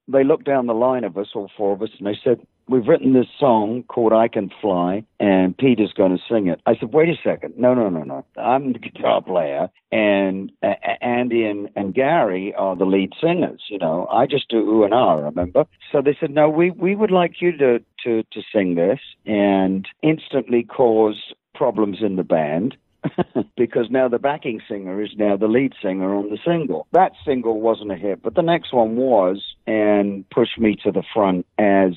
they 0.08 0.24
looked 0.24 0.44
down 0.44 0.66
the 0.66 0.74
line 0.74 1.04
of 1.04 1.16
us, 1.16 1.28
all 1.34 1.50
four 1.56 1.72
of 1.72 1.82
us, 1.82 1.90
and 1.98 2.06
they 2.06 2.18
said, 2.22 2.46
we've 2.68 2.86
written 2.86 3.12
this 3.12 3.26
song 3.38 3.84
called 3.88 4.12
I 4.12 4.28
Can 4.28 4.50
Fly, 4.60 5.04
and 5.20 5.56
Peter's 5.56 5.92
going 5.92 6.16
to 6.16 6.22
sing 6.28 6.48
it. 6.48 6.60
I 6.66 6.76
said, 6.78 6.92
wait 6.92 7.08
a 7.08 7.16
second. 7.22 7.54
No, 7.56 7.74
no, 7.74 7.88
no, 7.88 8.02
no. 8.02 8.24
I'm 8.36 8.72
the 8.72 8.78
guitar 8.78 9.22
player, 9.22 9.68
and 9.90 10.50
uh, 10.62 10.74
Andy 11.00 11.44
and, 11.44 11.68
and 11.76 11.94
Gary 11.94 12.54
are 12.56 12.76
the 12.76 12.84
lead 12.84 13.12
singers. 13.20 13.62
You 13.68 13.78
know, 13.78 14.06
I 14.10 14.26
just 14.26 14.48
do 14.48 14.58
ooh 14.58 14.84
and 14.84 14.94
ah, 14.94 15.14
remember? 15.14 15.64
So 15.90 16.00
they 16.02 16.16
said, 16.18 16.30
no, 16.30 16.48
we, 16.48 16.70
we 16.70 16.94
would 16.94 17.10
like 17.10 17.40
you 17.40 17.56
to, 17.58 17.78
to, 18.04 18.22
to 18.22 18.42
sing 18.52 18.74
this, 18.74 19.00
and 19.26 19.86
instantly 20.02 20.62
cause 20.62 21.32
problems 21.54 21.98
in 22.02 22.16
the 22.16 22.24
band. 22.24 22.76
because 23.56 23.86
now 23.90 24.06
the 24.08 24.18
backing 24.18 24.60
singer 24.68 25.02
is 25.02 25.10
now 25.16 25.36
the 25.36 25.48
lead 25.48 25.72
singer 25.82 26.14
on 26.14 26.30
the 26.30 26.38
single. 26.44 26.86
That 26.92 27.12
single 27.24 27.60
wasn't 27.60 27.90
a 27.90 27.96
hit, 27.96 28.22
but 28.22 28.34
the 28.34 28.42
next 28.42 28.72
one 28.72 28.96
was 28.96 29.42
and 29.66 30.28
pushed 30.30 30.58
me 30.58 30.76
to 30.84 30.92
the 30.92 31.02
front 31.12 31.46
as 31.58 31.94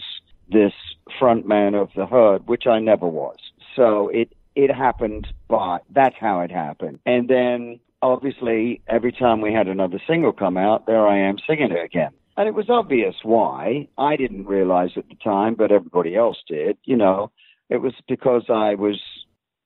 this 0.50 0.74
frontman 1.20 1.80
of 1.80 1.90
the 1.96 2.06
herd, 2.06 2.48
which 2.48 2.68
I 2.68 2.80
never 2.80 3.08
was. 3.08 3.38
So 3.76 4.10
it 4.10 4.34
it 4.56 4.74
happened, 4.74 5.28
but 5.50 5.80
that's 5.90 6.16
how 6.20 6.40
it 6.42 6.52
happened. 6.52 7.00
And 7.06 7.28
then 7.28 7.80
obviously 8.02 8.82
every 8.88 9.12
time 9.12 9.42
we 9.42 9.54
had 9.54 9.68
another 9.68 10.00
single 10.08 10.32
come 10.32 10.58
out, 10.58 10.86
there 10.86 11.08
I 11.08 11.18
am 11.18 11.38
singing 11.46 11.72
it 11.72 11.84
again. 11.84 12.12
And 12.38 12.48
it 12.48 12.54
was 12.54 12.70
obvious 12.70 13.16
why. 13.24 13.88
I 13.98 14.16
didn't 14.16 14.46
realize 14.46 14.92
at 14.98 15.08
the 15.08 15.16
time, 15.16 15.56
but 15.56 15.72
everybody 15.72 16.16
else 16.16 16.38
did. 16.48 16.78
You 16.84 16.98
know, 16.98 17.32
it 17.70 17.78
was 17.78 17.94
because 18.08 18.44
I 18.50 18.76
was 18.76 19.02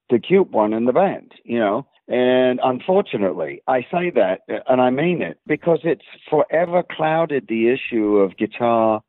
the 0.10 0.20
cute 0.20 0.52
one 0.52 0.74
in 0.74 0.86
the 0.86 0.94
band, 0.94 1.34
you 1.44 1.60
know. 1.60 1.86
And 2.08 2.60
unfortunately, 2.64 3.62
I 3.68 3.82
say 3.82 4.12
that, 4.16 4.42
and 4.68 4.82
I 4.82 4.90
mean 4.90 5.22
it, 5.22 5.38
because 5.46 5.80
it's 5.84 6.06
forever 6.28 6.84
clouded 6.84 7.46
the 7.48 7.70
issue 7.70 8.18
of 8.18 8.38
guitar 8.38 9.02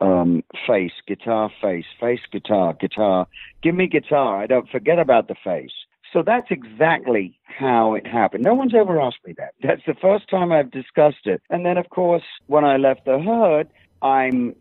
um, 0.00 0.42
face, 0.66 0.92
guitar, 1.06 1.50
face, 1.60 1.84
face, 1.98 2.20
guitar, 2.30 2.74
guitar. 2.74 3.26
Give 3.62 3.74
me 3.74 3.86
guitar. 3.86 4.42
I 4.42 4.46
don't 4.46 4.68
forget 4.68 4.98
about 4.98 5.28
the 5.28 5.34
face. 5.42 5.72
So 6.12 6.22
that's 6.24 6.48
exactly 6.50 7.38
how 7.44 7.94
it 7.94 8.06
happened. 8.06 8.42
No 8.42 8.54
one's 8.54 8.74
ever 8.74 9.00
asked 9.00 9.24
me 9.24 9.34
that. 9.38 9.54
That's 9.62 9.82
the 9.86 9.94
first 9.94 10.28
time 10.28 10.50
I've 10.50 10.70
discussed 10.70 11.26
it. 11.26 11.40
And 11.50 11.64
then, 11.64 11.78
of 11.78 11.88
course, 11.90 12.24
when 12.46 12.64
I 12.64 12.76
left 12.78 13.04
the 13.04 13.20
herd, 13.20 13.68
I'm 14.02 14.56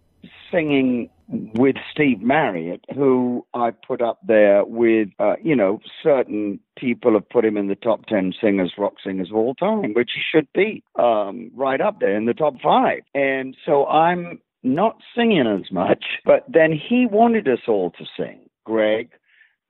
singing 0.51 1.09
with 1.27 1.75
Steve 1.91 2.21
Marriott, 2.21 2.83
who 2.95 3.45
I 3.53 3.71
put 3.71 4.01
up 4.01 4.19
there 4.25 4.65
with, 4.65 5.09
uh, 5.19 5.35
you 5.43 5.55
know, 5.55 5.79
certain 6.01 6.59
people 6.75 7.13
have 7.13 7.29
put 7.29 7.45
him 7.45 7.55
in 7.55 7.67
the 7.67 7.75
top 7.75 8.05
10 8.07 8.33
singers, 8.41 8.73
rock 8.77 8.95
singers 9.03 9.29
of 9.29 9.37
all 9.37 9.53
time, 9.55 9.93
which 9.93 10.11
he 10.15 10.21
should 10.31 10.47
be 10.53 10.83
um, 10.97 11.51
right 11.55 11.81
up 11.81 11.99
there 11.99 12.15
in 12.15 12.25
the 12.25 12.33
top 12.33 12.55
five. 12.61 13.01
And 13.13 13.55
so 13.65 13.85
I'm 13.85 14.39
not 14.63 14.97
singing 15.15 15.47
as 15.47 15.71
much, 15.71 16.03
but 16.25 16.45
then 16.47 16.71
he 16.71 17.05
wanted 17.05 17.47
us 17.47 17.59
all 17.67 17.91
to 17.91 18.05
sing. 18.17 18.39
Greg, 18.65 19.09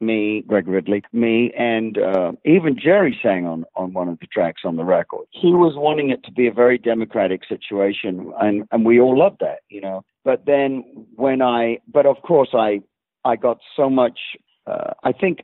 me, 0.01 0.43
Greg 0.47 0.67
Ridley, 0.67 1.03
me, 1.13 1.51
and 1.57 1.97
uh, 1.97 2.31
even 2.45 2.77
Jerry 2.79 3.17
sang 3.21 3.45
on, 3.45 3.65
on 3.75 3.93
one 3.93 4.07
of 4.07 4.19
the 4.19 4.27
tracks 4.27 4.61
on 4.65 4.75
the 4.75 4.83
record. 4.83 5.25
He 5.31 5.51
was 5.51 5.73
wanting 5.75 6.09
it 6.09 6.23
to 6.23 6.31
be 6.31 6.47
a 6.47 6.53
very 6.53 6.77
democratic 6.77 7.41
situation, 7.47 8.31
and, 8.41 8.67
and 8.71 8.85
we 8.85 8.99
all 8.99 9.17
loved 9.17 9.39
that, 9.41 9.59
you 9.69 9.81
know. 9.81 10.03
But 10.23 10.45
then 10.45 10.83
when 11.15 11.41
I, 11.41 11.79
but 11.91 12.05
of 12.05 12.21
course 12.21 12.49
I, 12.53 12.81
I 13.25 13.35
got 13.35 13.59
so 13.75 13.89
much. 13.89 14.19
Uh, 14.67 14.93
I 15.03 15.11
think 15.11 15.39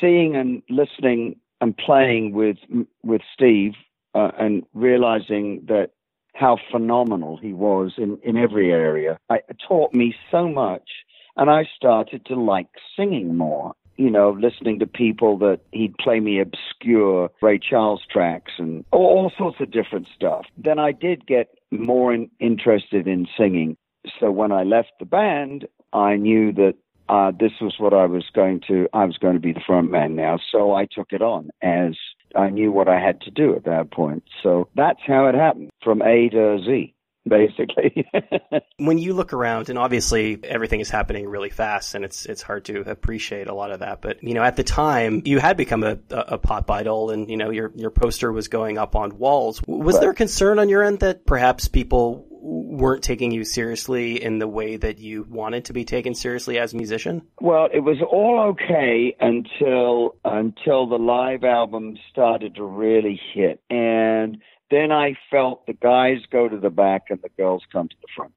seeing 0.00 0.36
and 0.36 0.62
listening 0.70 1.36
and 1.60 1.76
playing 1.76 2.32
with 2.32 2.56
with 3.02 3.20
Steve 3.32 3.72
uh, 4.14 4.30
and 4.38 4.64
realizing 4.72 5.64
that 5.66 5.90
how 6.34 6.58
phenomenal 6.70 7.36
he 7.36 7.52
was 7.52 7.94
in, 7.96 8.18
in 8.22 8.36
every 8.36 8.70
area. 8.70 9.18
It 9.30 9.56
taught 9.66 9.94
me 9.94 10.14
so 10.30 10.48
much, 10.48 10.88
and 11.36 11.48
I 11.48 11.64
started 11.76 12.26
to 12.26 12.34
like 12.34 12.68
singing 12.96 13.36
more. 13.36 13.74
You 13.96 14.10
know, 14.10 14.30
listening 14.30 14.80
to 14.80 14.86
people 14.86 15.38
that 15.38 15.60
he'd 15.70 15.96
play 15.98 16.18
me 16.18 16.40
obscure 16.40 17.30
Ray 17.40 17.60
Charles 17.60 18.02
tracks 18.10 18.50
and 18.58 18.84
all, 18.90 19.06
all 19.06 19.32
sorts 19.38 19.58
of 19.60 19.70
different 19.70 20.08
stuff. 20.12 20.46
Then 20.58 20.80
I 20.80 20.90
did 20.90 21.24
get 21.28 21.56
more 21.70 22.12
in, 22.12 22.28
interested 22.40 23.06
in 23.06 23.28
singing. 23.38 23.76
So 24.18 24.32
when 24.32 24.50
I 24.50 24.64
left 24.64 24.92
the 24.98 25.06
band, 25.06 25.68
I 25.92 26.16
knew 26.16 26.52
that 26.54 26.74
uh, 27.08 27.30
this 27.38 27.52
was 27.60 27.74
what 27.78 27.94
I 27.94 28.06
was 28.06 28.24
going 28.34 28.62
to. 28.66 28.88
I 28.92 29.04
was 29.04 29.18
going 29.18 29.34
to 29.34 29.40
be 29.40 29.52
the 29.52 29.62
front 29.64 29.92
man 29.92 30.16
now, 30.16 30.38
so 30.50 30.74
I 30.74 30.86
took 30.86 31.12
it 31.12 31.22
on 31.22 31.50
as 31.62 31.94
I 32.36 32.50
knew 32.50 32.72
what 32.72 32.88
I 32.88 33.00
had 33.00 33.20
to 33.22 33.30
do 33.30 33.54
at 33.54 33.64
that 33.64 33.90
point. 33.90 34.24
So 34.42 34.68
that's 34.74 35.00
how 35.06 35.26
it 35.26 35.34
happened 35.34 35.70
from 35.82 36.02
A 36.02 36.28
to 36.30 36.58
Z 36.64 36.94
basically. 37.26 38.06
when 38.76 38.98
you 38.98 39.14
look 39.14 39.32
around, 39.32 39.68
and 39.68 39.78
obviously 39.78 40.38
everything 40.44 40.80
is 40.80 40.90
happening 40.90 41.28
really 41.28 41.50
fast, 41.50 41.94
and 41.94 42.04
it's 42.04 42.26
it's 42.26 42.42
hard 42.42 42.66
to 42.66 42.80
appreciate 42.80 43.48
a 43.48 43.54
lot 43.54 43.70
of 43.70 43.80
that. 43.80 44.00
But 44.00 44.22
you 44.22 44.34
know, 44.34 44.42
at 44.42 44.56
the 44.56 44.64
time, 44.64 45.22
you 45.24 45.38
had 45.38 45.56
become 45.56 45.82
a, 45.82 45.98
a 46.10 46.38
pop 46.38 46.70
idol, 46.70 47.10
and 47.10 47.30
you 47.30 47.36
know 47.36 47.50
your 47.50 47.72
your 47.74 47.90
poster 47.90 48.32
was 48.32 48.48
going 48.48 48.78
up 48.78 48.96
on 48.96 49.18
walls. 49.18 49.62
Was 49.66 49.94
right. 49.94 50.00
there 50.02 50.14
concern 50.14 50.58
on 50.58 50.68
your 50.68 50.82
end 50.82 51.00
that 51.00 51.26
perhaps 51.26 51.68
people 51.68 52.26
weren't 52.44 53.02
taking 53.02 53.30
you 53.30 53.42
seriously 53.42 54.22
in 54.22 54.38
the 54.38 54.46
way 54.46 54.76
that 54.76 54.98
you 54.98 55.26
wanted 55.28 55.64
to 55.66 55.72
be 55.72 55.84
taken 55.84 56.14
seriously 56.14 56.58
as 56.58 56.74
a 56.74 56.76
musician? 56.76 57.22
Well, 57.40 57.68
it 57.72 57.80
was 57.80 57.96
all 58.02 58.50
okay 58.50 59.16
until 59.18 60.16
until 60.24 60.86
the 60.86 60.98
live 60.98 61.42
album 61.42 61.96
started 62.10 62.56
to 62.56 62.64
really 62.64 63.18
hit. 63.32 63.60
And 63.70 64.38
then 64.70 64.92
I 64.92 65.16
felt 65.30 65.66
the 65.66 65.72
guys 65.72 66.18
go 66.30 66.48
to 66.48 66.58
the 66.58 66.70
back 66.70 67.04
and 67.08 67.20
the 67.22 67.30
girls 67.30 67.62
come 67.72 67.88
to 67.88 67.96
the 68.00 68.08
front. 68.14 68.32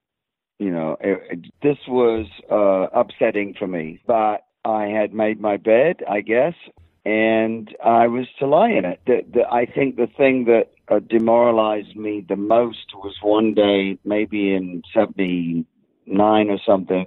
You 0.58 0.72
know, 0.72 0.98
it, 1.02 1.22
it, 1.30 1.52
this 1.62 1.78
was 1.88 2.26
uh, 2.50 2.88
upsetting 2.98 3.56
for 3.60 3.68
me, 3.68 4.00
but 4.08 4.46
I 4.64 4.86
had 4.86 5.14
made 5.14 5.40
my 5.40 5.58
bed, 5.58 5.98
I 6.10 6.22
guess, 6.22 6.54
and 7.08 7.74
I 7.82 8.08
was 8.08 8.28
to 8.40 8.48
lie 8.48 8.72
in 8.72 8.84
it. 8.84 9.00
The, 9.08 9.22
the, 9.34 9.50
I 9.50 9.66
think 9.66 9.96
the 9.96 10.10
thing 10.18 10.44
that 10.46 10.72
uh, 10.90 11.00
demoralized 11.00 11.96
me 11.96 12.26
the 12.28 12.36
most 12.36 12.94
was 12.96 13.16
one 13.22 13.54
day, 13.54 13.98
maybe 14.04 14.54
in 14.54 14.82
79 14.94 15.66
or 16.50 16.60
something, 16.66 17.06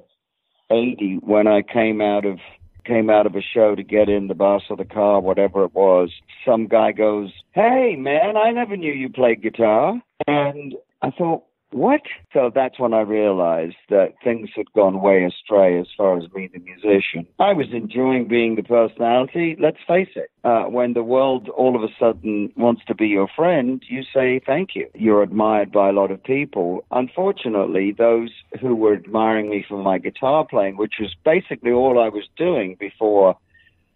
80, 0.71 1.19
when 1.21 1.47
I 1.47 1.61
came 1.61 2.00
out 2.00 2.25
of 2.25 2.38
came 2.87 3.11
out 3.11 3.26
of 3.26 3.37
a 3.37 3.42
show 3.42 3.75
to 3.75 3.83
get 3.83 4.09
in 4.09 4.28
the 4.28 4.35
bus 4.35 4.62
or 4.71 4.76
the 4.76 4.87
car, 4.87 5.21
whatever 5.21 5.64
it 5.64 5.75
was. 5.75 6.11
Some 6.47 6.66
guy 6.66 6.92
goes, 6.92 7.30
"Hey, 7.52 7.95
man, 7.95 8.38
I 8.38 8.52
never 8.52 8.75
knew 8.75 8.92
you 8.92 9.11
played 9.11 9.42
guitar." 9.42 10.00
And 10.26 10.75
I 11.02 11.11
thought, 11.11 11.45
what? 11.72 12.02
So 12.32 12.50
that's 12.52 12.78
when 12.78 12.92
I 12.92 13.00
realized 13.00 13.76
that 13.90 14.14
things 14.24 14.50
had 14.56 14.72
gone 14.72 15.00
way 15.00 15.24
astray 15.24 15.78
as 15.78 15.86
far 15.96 16.18
as 16.18 16.26
being 16.26 16.50
a 16.54 16.58
musician. 16.58 17.26
I 17.38 17.52
was 17.52 17.66
enjoying 17.72 18.28
being 18.28 18.56
the 18.56 18.62
personality. 18.62 19.56
Let's 19.58 19.78
face 19.86 20.08
it. 20.16 20.30
Uh, 20.42 20.64
when 20.64 20.94
the 20.94 21.04
world 21.04 21.48
all 21.50 21.76
of 21.76 21.82
a 21.82 21.94
sudden 21.98 22.52
wants 22.56 22.82
to 22.86 22.94
be 22.94 23.06
your 23.08 23.28
friend, 23.36 23.82
you 23.86 24.02
say 24.02 24.40
thank 24.44 24.74
you. 24.74 24.88
You're 24.94 25.22
admired 25.22 25.70
by 25.70 25.88
a 25.88 25.92
lot 25.92 26.10
of 26.10 26.22
people. 26.22 26.84
Unfortunately, 26.90 27.92
those 27.96 28.30
who 28.60 28.74
were 28.74 28.94
admiring 28.94 29.50
me 29.50 29.64
for 29.68 29.82
my 29.82 29.98
guitar 29.98 30.44
playing, 30.44 30.76
which 30.76 30.94
was 30.98 31.14
basically 31.24 31.70
all 31.70 32.00
I 32.00 32.08
was 32.08 32.24
doing 32.36 32.76
before 32.80 33.36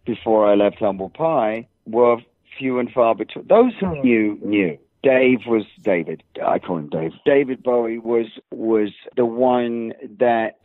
before 0.06 0.46
I 0.46 0.54
left 0.54 0.80
Humble 0.80 1.08
Pie, 1.08 1.66
were 1.86 2.18
few 2.58 2.78
and 2.78 2.90
far 2.92 3.14
between. 3.14 3.46
Those 3.48 3.72
who 3.80 4.02
knew 4.02 4.38
knew. 4.42 4.78
Dave 5.04 5.40
was 5.46 5.64
David. 5.82 6.22
I 6.44 6.58
call 6.58 6.78
him 6.78 6.88
Dave. 6.88 7.12
David 7.26 7.62
Bowie 7.62 7.98
was 7.98 8.26
was 8.50 8.90
the 9.16 9.26
one 9.26 9.92
that 10.18 10.58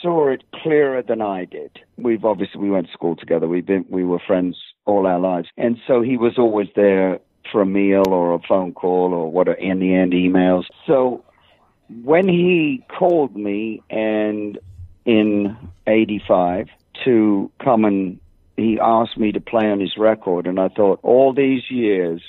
saw 0.00 0.28
it 0.28 0.44
clearer 0.54 1.02
than 1.02 1.20
I 1.20 1.46
did. 1.46 1.80
We've 1.96 2.24
obviously 2.24 2.60
we 2.60 2.70
went 2.70 2.86
to 2.86 2.92
school 2.92 3.16
together. 3.16 3.48
We've 3.48 3.66
been 3.66 3.84
we 3.88 4.04
were 4.04 4.20
friends 4.24 4.56
all 4.84 5.06
our 5.06 5.18
lives, 5.18 5.48
and 5.56 5.78
so 5.86 6.00
he 6.00 6.16
was 6.16 6.38
always 6.38 6.68
there 6.76 7.18
for 7.50 7.60
a 7.60 7.66
meal 7.66 8.04
or 8.06 8.34
a 8.34 8.38
phone 8.48 8.72
call 8.72 9.12
or 9.12 9.30
what 9.30 9.48
in 9.58 9.80
the 9.80 9.94
end 9.94 10.12
emails. 10.12 10.64
So 10.86 11.24
when 12.04 12.28
he 12.28 12.84
called 12.88 13.34
me 13.34 13.82
and 13.90 14.58
in 15.04 15.56
'85 15.88 16.68
to 17.04 17.50
come 17.62 17.84
and 17.84 18.20
he 18.56 18.78
asked 18.80 19.18
me 19.18 19.32
to 19.32 19.40
play 19.40 19.70
on 19.70 19.80
his 19.80 19.96
record, 19.98 20.46
and 20.46 20.60
I 20.60 20.68
thought 20.68 21.00
all 21.02 21.34
these 21.34 21.68
years 21.68 22.22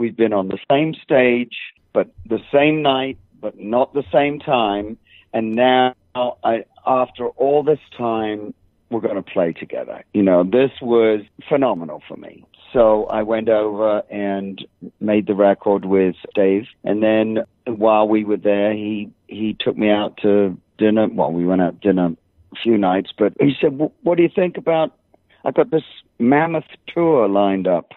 We've 0.00 0.16
been 0.16 0.32
on 0.32 0.48
the 0.48 0.58
same 0.70 0.94
stage, 0.94 1.58
but 1.92 2.08
the 2.26 2.40
same 2.50 2.80
night, 2.80 3.18
but 3.38 3.60
not 3.60 3.92
the 3.92 4.02
same 4.10 4.38
time. 4.38 4.96
And 5.34 5.54
now, 5.54 5.94
I, 6.14 6.64
after 6.86 7.26
all 7.26 7.62
this 7.62 7.80
time, 7.98 8.54
we're 8.88 9.02
going 9.02 9.16
to 9.16 9.22
play 9.22 9.52
together. 9.52 10.02
You 10.14 10.22
know, 10.22 10.42
this 10.42 10.70
was 10.80 11.20
phenomenal 11.46 12.02
for 12.08 12.16
me. 12.16 12.46
So 12.72 13.04
I 13.08 13.24
went 13.24 13.50
over 13.50 14.02
and 14.10 14.64
made 15.00 15.26
the 15.26 15.34
record 15.34 15.84
with 15.84 16.16
Dave. 16.34 16.64
And 16.82 17.02
then 17.02 17.44
while 17.66 18.08
we 18.08 18.24
were 18.24 18.38
there, 18.38 18.72
he, 18.72 19.10
he 19.26 19.54
took 19.60 19.76
me 19.76 19.90
out 19.90 20.16
to 20.22 20.56
dinner. 20.78 21.08
Well, 21.08 21.30
we 21.30 21.44
went 21.44 21.60
out 21.60 21.82
to 21.82 21.88
dinner 21.88 22.16
a 22.52 22.56
few 22.62 22.78
nights, 22.78 23.10
but 23.18 23.34
he 23.38 23.52
said, 23.60 23.78
what 24.02 24.16
do 24.16 24.22
you 24.22 24.30
think 24.34 24.56
about, 24.56 24.96
I've 25.44 25.52
got 25.52 25.70
this 25.70 25.84
mammoth 26.18 26.64
tour 26.88 27.28
lined 27.28 27.68
up 27.68 27.92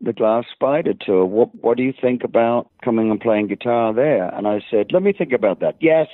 the 0.00 0.12
Glass 0.12 0.44
Spider 0.52 0.94
tour. 0.98 1.24
What 1.24 1.54
what 1.54 1.76
do 1.76 1.82
you 1.82 1.92
think 2.00 2.24
about 2.24 2.70
coming 2.84 3.10
and 3.10 3.20
playing 3.20 3.48
guitar 3.48 3.92
there? 3.92 4.28
And 4.34 4.46
I 4.46 4.60
said, 4.70 4.88
let 4.92 5.02
me 5.02 5.12
think 5.12 5.32
about 5.32 5.60
that. 5.60 5.76
Yes. 5.80 6.06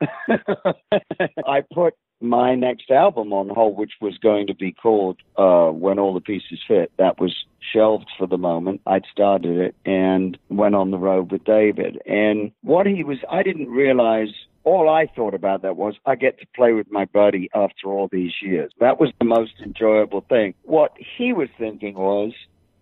I 1.46 1.62
put 1.72 1.94
my 2.20 2.54
next 2.54 2.90
album 2.90 3.32
on 3.32 3.48
hold, 3.48 3.76
which 3.76 3.92
was 4.00 4.16
going 4.18 4.46
to 4.46 4.54
be 4.54 4.72
called 4.72 5.18
uh, 5.36 5.68
When 5.68 5.98
All 5.98 6.14
the 6.14 6.20
Pieces 6.20 6.60
Fit. 6.66 6.92
That 6.98 7.20
was 7.20 7.34
shelved 7.72 8.10
for 8.18 8.26
the 8.26 8.38
moment. 8.38 8.80
I'd 8.86 9.04
started 9.10 9.58
it 9.58 9.74
and 9.84 10.38
went 10.48 10.74
on 10.74 10.90
the 10.90 10.98
road 10.98 11.32
with 11.32 11.44
David. 11.44 12.00
And 12.06 12.52
what 12.62 12.86
he 12.86 13.04
was, 13.04 13.18
I 13.30 13.42
didn't 13.42 13.68
realize 13.68 14.28
all 14.64 14.88
I 14.88 15.06
thought 15.14 15.34
about 15.34 15.62
that 15.62 15.76
was 15.76 15.94
I 16.06 16.14
get 16.14 16.40
to 16.40 16.46
play 16.54 16.72
with 16.72 16.90
my 16.90 17.04
buddy 17.04 17.50
after 17.54 17.88
all 17.88 18.08
these 18.10 18.32
years. 18.40 18.72
That 18.80 18.98
was 18.98 19.12
the 19.18 19.26
most 19.26 19.52
enjoyable 19.62 20.24
thing. 20.28 20.54
What 20.62 20.92
he 21.18 21.32
was 21.32 21.48
thinking 21.58 21.94
was, 21.94 22.32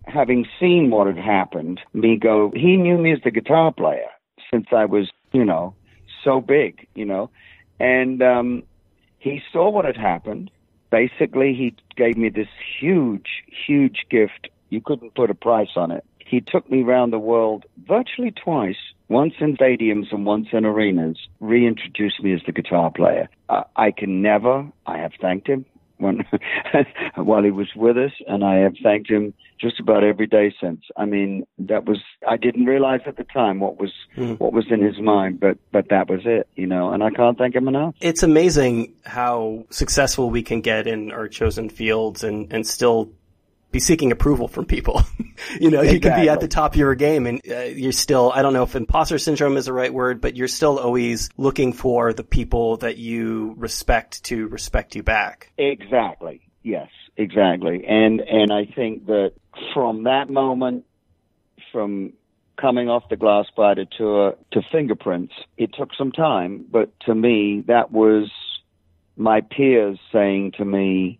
having 0.06 0.47
seen 0.61 0.90
what 0.90 1.06
had 1.06 1.16
happened, 1.16 1.80
me 1.92 2.16
go, 2.16 2.52
he 2.54 2.76
knew 2.76 2.99
me 2.99 3.12
as 3.12 3.21
the 3.25 3.30
guitar 3.30 3.73
player 3.73 4.09
since 4.52 4.66
I 4.73 4.85
was, 4.85 5.11
you 5.32 5.44
know, 5.44 5.75
so 6.25 6.40
big, 6.40 6.87
you 6.94 7.04
know, 7.04 7.30
and 7.80 8.23
um, 8.23 8.62
he 9.18 9.42
saw 9.52 9.71
what 9.71 9.85
had 9.85 9.97
happened. 9.97 10.50
Basically, 10.90 11.54
he 11.54 11.75
gave 11.97 12.16
me 12.16 12.28
this 12.28 12.49
huge, 12.80 13.44
huge 13.66 14.04
gift. 14.11 14.49
You 14.68 14.80
couldn't 14.80 15.14
put 15.14 15.30
a 15.30 15.35
price 15.35 15.71
on 15.76 15.90
it. 15.90 16.04
He 16.18 16.40
took 16.40 16.71
me 16.71 16.82
around 16.82 17.11
the 17.11 17.18
world 17.18 17.64
virtually 17.87 18.30
twice, 18.30 18.76
once 19.09 19.35
in 19.40 19.56
stadiums 19.56 20.12
and 20.12 20.25
once 20.25 20.49
in 20.52 20.64
arenas, 20.64 21.18
reintroduced 21.40 22.23
me 22.23 22.35
as 22.35 22.40
the 22.47 22.52
guitar 22.52 22.90
player. 22.90 23.28
I, 23.49 23.64
I 23.76 23.90
can 23.90 24.23
never, 24.23 24.66
I 24.87 24.99
have 24.99 25.12
thanked 25.21 25.49
him 25.49 25.66
when 26.02 26.25
while 27.14 27.42
he 27.42 27.50
was 27.50 27.68
with 27.75 27.97
us, 27.97 28.12
and 28.26 28.44
I 28.44 28.56
have 28.56 28.75
thanked 28.82 29.11
him 29.11 29.35
just 29.61 29.80
about 29.80 30.04
every 30.04 30.26
day 30.26 30.54
since. 30.61 30.82
I 30.97 31.04
mean, 31.04 31.47
that 31.59 31.85
was 31.85 31.99
I 32.28 32.37
didn't 32.37 32.66
realize 32.66 33.00
at 33.06 33.16
the 33.16 33.25
time 33.25 33.61
what 33.61 33.78
was 33.78 33.92
mm. 34.16 34.38
what 34.38 34.52
was 34.52 34.66
in 34.71 34.82
his 34.82 34.99
mind, 35.00 35.40
but 35.40 35.59
but 35.71 35.88
that 35.90 36.11
was 36.11 36.21
it, 36.25 36.49
you 36.54 36.66
know. 36.66 36.92
And 36.92 37.02
I 37.02 37.11
can't 37.11 37.38
thank 37.38 37.54
him 37.54 37.68
enough. 37.68 37.94
It's 38.00 38.23
amazing 38.23 38.94
how 39.04 39.64
successful 39.71 40.30
we 40.30 40.42
can 40.42 40.61
get 40.61 40.87
in 40.87 41.12
our 41.12 41.28
chosen 41.28 41.68
fields 41.68 42.25
and 42.25 42.52
and 42.52 42.66
still 42.66 43.11
be 43.73 43.81
seeking 43.81 44.12
approval 44.12 44.47
from 44.47 44.67
people. 44.67 45.02
you 45.61 45.71
know, 45.71 45.81
exactly. 45.81 45.95
you 45.95 46.00
can 46.00 46.21
be 46.21 46.29
at 46.29 46.41
the 46.41 46.49
top 46.49 46.75
of 46.75 46.76
your 46.76 46.95
game 46.95 47.26
and 47.26 47.41
uh, 47.50 47.61
you're 47.62 47.91
still, 47.91 48.31
I 48.33 48.43
don't 48.43 48.52
know 48.52 48.62
if 48.62 48.76
imposter 48.76 49.19
syndrome 49.19 49.57
is 49.57 49.64
the 49.64 49.73
right 49.73 49.93
word, 49.93 50.21
but 50.21 50.37
you're 50.37 50.49
still 50.49 50.79
always 50.79 51.31
looking 51.37 51.73
for 51.73 52.12
the 52.12 52.23
people 52.23 52.76
that 52.79 52.99
you 52.99 53.55
respect 53.57 54.25
to 54.25 54.47
respect 54.49 54.95
you 54.95 55.02
back. 55.02 55.50
Exactly. 55.57 56.43
Yes, 56.62 56.88
exactly. 57.17 57.85
And, 57.89 58.21
and 58.21 58.52
I 58.52 58.67
think 58.67 59.06
that 59.06 59.32
from 59.75 60.04
that 60.04 60.28
moment, 60.28 60.85
from 61.73 62.13
coming 62.61 62.89
off 62.89 63.08
the 63.08 63.17
Glass 63.17 63.47
Spider 63.49 63.87
tour 63.87 64.37
to 64.52 64.63
Fingerprints, 64.71 65.32
it 65.56 65.71
took 65.76 65.95
some 65.97 66.13
time, 66.13 66.67
but 66.71 66.93
to 67.00 67.15
me, 67.15 67.65
that 67.67 67.91
was 67.91 68.30
my 69.17 69.41
peers 69.41 69.99
saying 70.13 70.52
to 70.58 70.65
me, 70.65 71.19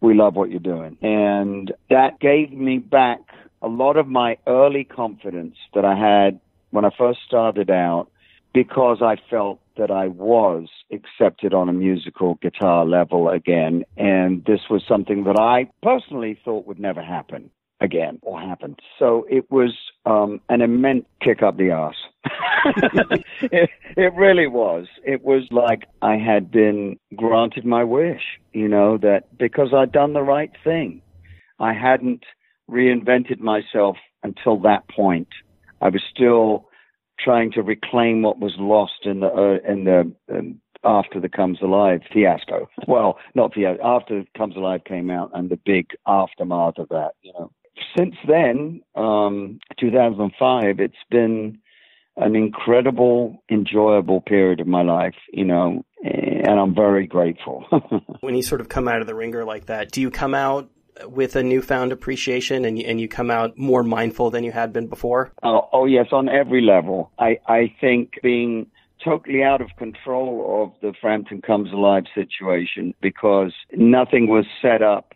we 0.00 0.14
love 0.14 0.36
what 0.36 0.50
you're 0.50 0.60
doing. 0.60 0.96
And 1.02 1.72
that 1.90 2.20
gave 2.20 2.52
me 2.52 2.78
back 2.78 3.20
a 3.62 3.68
lot 3.68 3.96
of 3.96 4.06
my 4.06 4.36
early 4.46 4.84
confidence 4.84 5.56
that 5.74 5.84
I 5.84 5.96
had 5.96 6.40
when 6.70 6.84
I 6.84 6.90
first 6.96 7.20
started 7.26 7.70
out 7.70 8.08
because 8.54 9.02
I 9.02 9.16
felt 9.30 9.60
that 9.76 9.90
I 9.90 10.08
was 10.08 10.68
accepted 10.92 11.54
on 11.54 11.68
a 11.68 11.72
musical 11.72 12.34
guitar 12.42 12.84
level 12.84 13.28
again. 13.28 13.84
And 13.96 14.44
this 14.44 14.60
was 14.70 14.82
something 14.88 15.24
that 15.24 15.38
I 15.38 15.70
personally 15.82 16.38
thought 16.44 16.66
would 16.66 16.80
never 16.80 17.02
happen 17.02 17.50
again 17.80 18.18
or 18.22 18.40
happen. 18.40 18.76
So 18.98 19.26
it 19.30 19.50
was 19.50 19.74
um, 20.06 20.40
an 20.48 20.60
immense 20.60 21.04
kick 21.22 21.42
up 21.42 21.56
the 21.56 21.70
ass. 21.70 21.94
it, 23.42 23.70
it 23.96 24.12
really 24.14 24.46
was. 24.46 24.86
It 25.04 25.24
was 25.24 25.44
like 25.50 25.84
I 26.02 26.16
had 26.16 26.50
been 26.50 26.98
granted 27.16 27.64
my 27.64 27.84
wish, 27.84 28.22
you 28.52 28.68
know, 28.68 28.98
that 28.98 29.36
because 29.38 29.68
I'd 29.74 29.92
done 29.92 30.12
the 30.12 30.22
right 30.22 30.50
thing. 30.64 31.02
I 31.60 31.72
hadn't 31.72 32.24
reinvented 32.70 33.40
myself 33.40 33.96
until 34.22 34.58
that 34.60 34.88
point. 34.88 35.28
I 35.80 35.88
was 35.88 36.02
still 36.10 36.68
trying 37.18 37.52
to 37.52 37.62
reclaim 37.62 38.22
what 38.22 38.38
was 38.38 38.54
lost 38.58 39.04
in 39.04 39.20
the 39.20 39.28
uh, 39.28 39.70
in 39.70 39.84
the 39.84 40.12
um, 40.32 40.60
after 40.84 41.20
the 41.20 41.28
Comes 41.28 41.58
Alive 41.62 42.00
fiasco. 42.12 42.68
Well, 42.86 43.18
not 43.34 43.54
the 43.54 43.66
after 43.82 44.24
Comes 44.36 44.56
Alive 44.56 44.82
came 44.84 45.10
out 45.10 45.30
and 45.34 45.50
the 45.50 45.58
big 45.64 45.90
aftermath 46.06 46.78
of 46.78 46.88
that. 46.90 47.12
You 47.22 47.32
know, 47.32 47.50
since 47.96 48.14
then, 48.26 48.80
um, 48.94 49.60
2005, 49.78 50.80
it's 50.80 50.94
been 51.10 51.58
an 52.16 52.34
incredible, 52.34 53.42
enjoyable 53.50 54.20
period 54.20 54.60
of 54.60 54.66
my 54.66 54.82
life, 54.82 55.14
you 55.32 55.44
know, 55.44 55.84
and 56.02 56.58
I'm 56.60 56.74
very 56.74 57.06
grateful. 57.06 57.64
when 58.20 58.34
you 58.34 58.42
sort 58.42 58.60
of 58.60 58.68
come 58.68 58.88
out 58.88 59.00
of 59.00 59.06
the 59.06 59.14
ringer 59.14 59.44
like 59.44 59.66
that, 59.66 59.92
do 59.92 60.00
you 60.00 60.10
come 60.10 60.34
out 60.34 60.70
with 61.04 61.36
a 61.36 61.42
newfound 61.42 61.92
appreciation 61.92 62.64
and 62.64 62.78
you, 62.78 62.84
and 62.86 63.00
you 63.00 63.08
come 63.08 63.30
out 63.30 63.56
more 63.56 63.84
mindful 63.84 64.30
than 64.30 64.42
you 64.42 64.50
had 64.52 64.72
been 64.72 64.88
before? 64.88 65.32
Oh, 65.42 65.68
oh 65.72 65.86
yes, 65.86 66.06
on 66.12 66.28
every 66.28 66.60
level. 66.60 67.12
I, 67.18 67.38
I 67.46 67.72
think 67.80 68.14
being 68.22 68.66
totally 69.04 69.42
out 69.42 69.60
of 69.60 69.68
control 69.78 70.64
of 70.64 70.80
the 70.80 70.92
Frampton 71.00 71.40
Comes 71.40 71.72
Alive 71.72 72.04
situation 72.14 72.94
because 73.00 73.52
nothing 73.72 74.28
was 74.28 74.44
set 74.60 74.82
up 74.82 75.07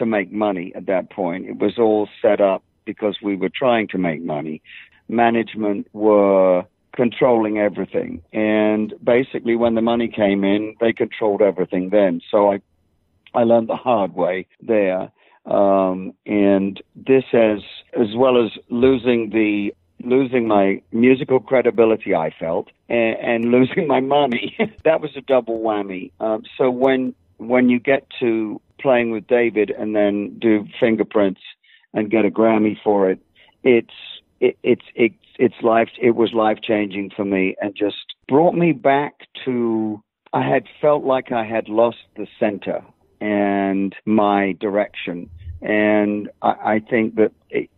to 0.00 0.06
make 0.06 0.32
money 0.32 0.72
at 0.74 0.86
that 0.86 1.10
point. 1.10 1.46
It 1.46 1.58
was 1.58 1.78
all 1.78 2.08
set 2.20 2.40
up 2.40 2.64
because 2.84 3.16
we 3.22 3.36
were 3.36 3.50
trying 3.54 3.86
to 3.88 3.98
make 3.98 4.22
money. 4.22 4.60
Management 5.08 5.86
were 5.92 6.64
controlling 6.94 7.58
everything. 7.58 8.22
And 8.32 8.92
basically 9.02 9.54
when 9.56 9.74
the 9.74 9.82
money 9.82 10.08
came 10.08 10.42
in, 10.42 10.74
they 10.80 10.92
controlled 10.92 11.42
everything 11.42 11.90
then. 11.90 12.20
So 12.30 12.52
I, 12.52 12.60
I 13.34 13.44
learned 13.44 13.68
the 13.68 13.76
hard 13.76 14.14
way 14.14 14.46
there. 14.60 15.12
Um, 15.46 16.14
and 16.26 16.82
this 16.94 17.24
has, 17.32 17.60
as 17.98 18.08
well 18.16 18.44
as 18.44 18.50
losing 18.68 19.30
the 19.30 19.72
losing 20.02 20.48
my 20.48 20.80
musical 20.92 21.40
credibility, 21.40 22.14
I 22.14 22.30
felt, 22.38 22.68
and, 22.88 23.18
and 23.18 23.44
losing 23.52 23.86
my 23.86 24.00
money. 24.00 24.56
that 24.84 25.00
was 25.02 25.10
a 25.14 25.20
double 25.20 25.60
whammy. 25.60 26.10
Um, 26.20 26.42
so 26.56 26.70
when 26.70 27.14
when 27.36 27.68
you 27.70 27.80
get 27.80 28.06
to 28.20 28.60
playing 28.80 29.10
with 29.10 29.26
David 29.26 29.70
and 29.70 29.94
then 29.94 30.38
do 30.38 30.66
fingerprints 30.78 31.40
and 31.92 32.10
get 32.10 32.24
a 32.24 32.30
Grammy 32.30 32.76
for 32.82 33.10
it, 33.10 33.18
it's 33.62 33.94
it, 34.40 34.56
it's 34.62 34.84
it, 34.94 35.12
it's 35.38 35.54
life. 35.62 35.88
It 36.00 36.12
was 36.12 36.32
life 36.32 36.58
changing 36.62 37.10
for 37.14 37.24
me 37.24 37.56
and 37.60 37.74
just 37.74 38.14
brought 38.28 38.54
me 38.54 38.72
back 38.72 39.14
to. 39.44 40.02
I 40.32 40.48
had 40.48 40.64
felt 40.80 41.04
like 41.04 41.32
I 41.32 41.44
had 41.44 41.68
lost 41.68 41.98
the 42.16 42.28
center 42.38 42.84
and 43.20 43.94
my 44.04 44.52
direction, 44.60 45.28
and 45.60 46.30
I, 46.40 46.74
I 46.74 46.82
think 46.88 47.16
that 47.16 47.32
it, 47.50 47.68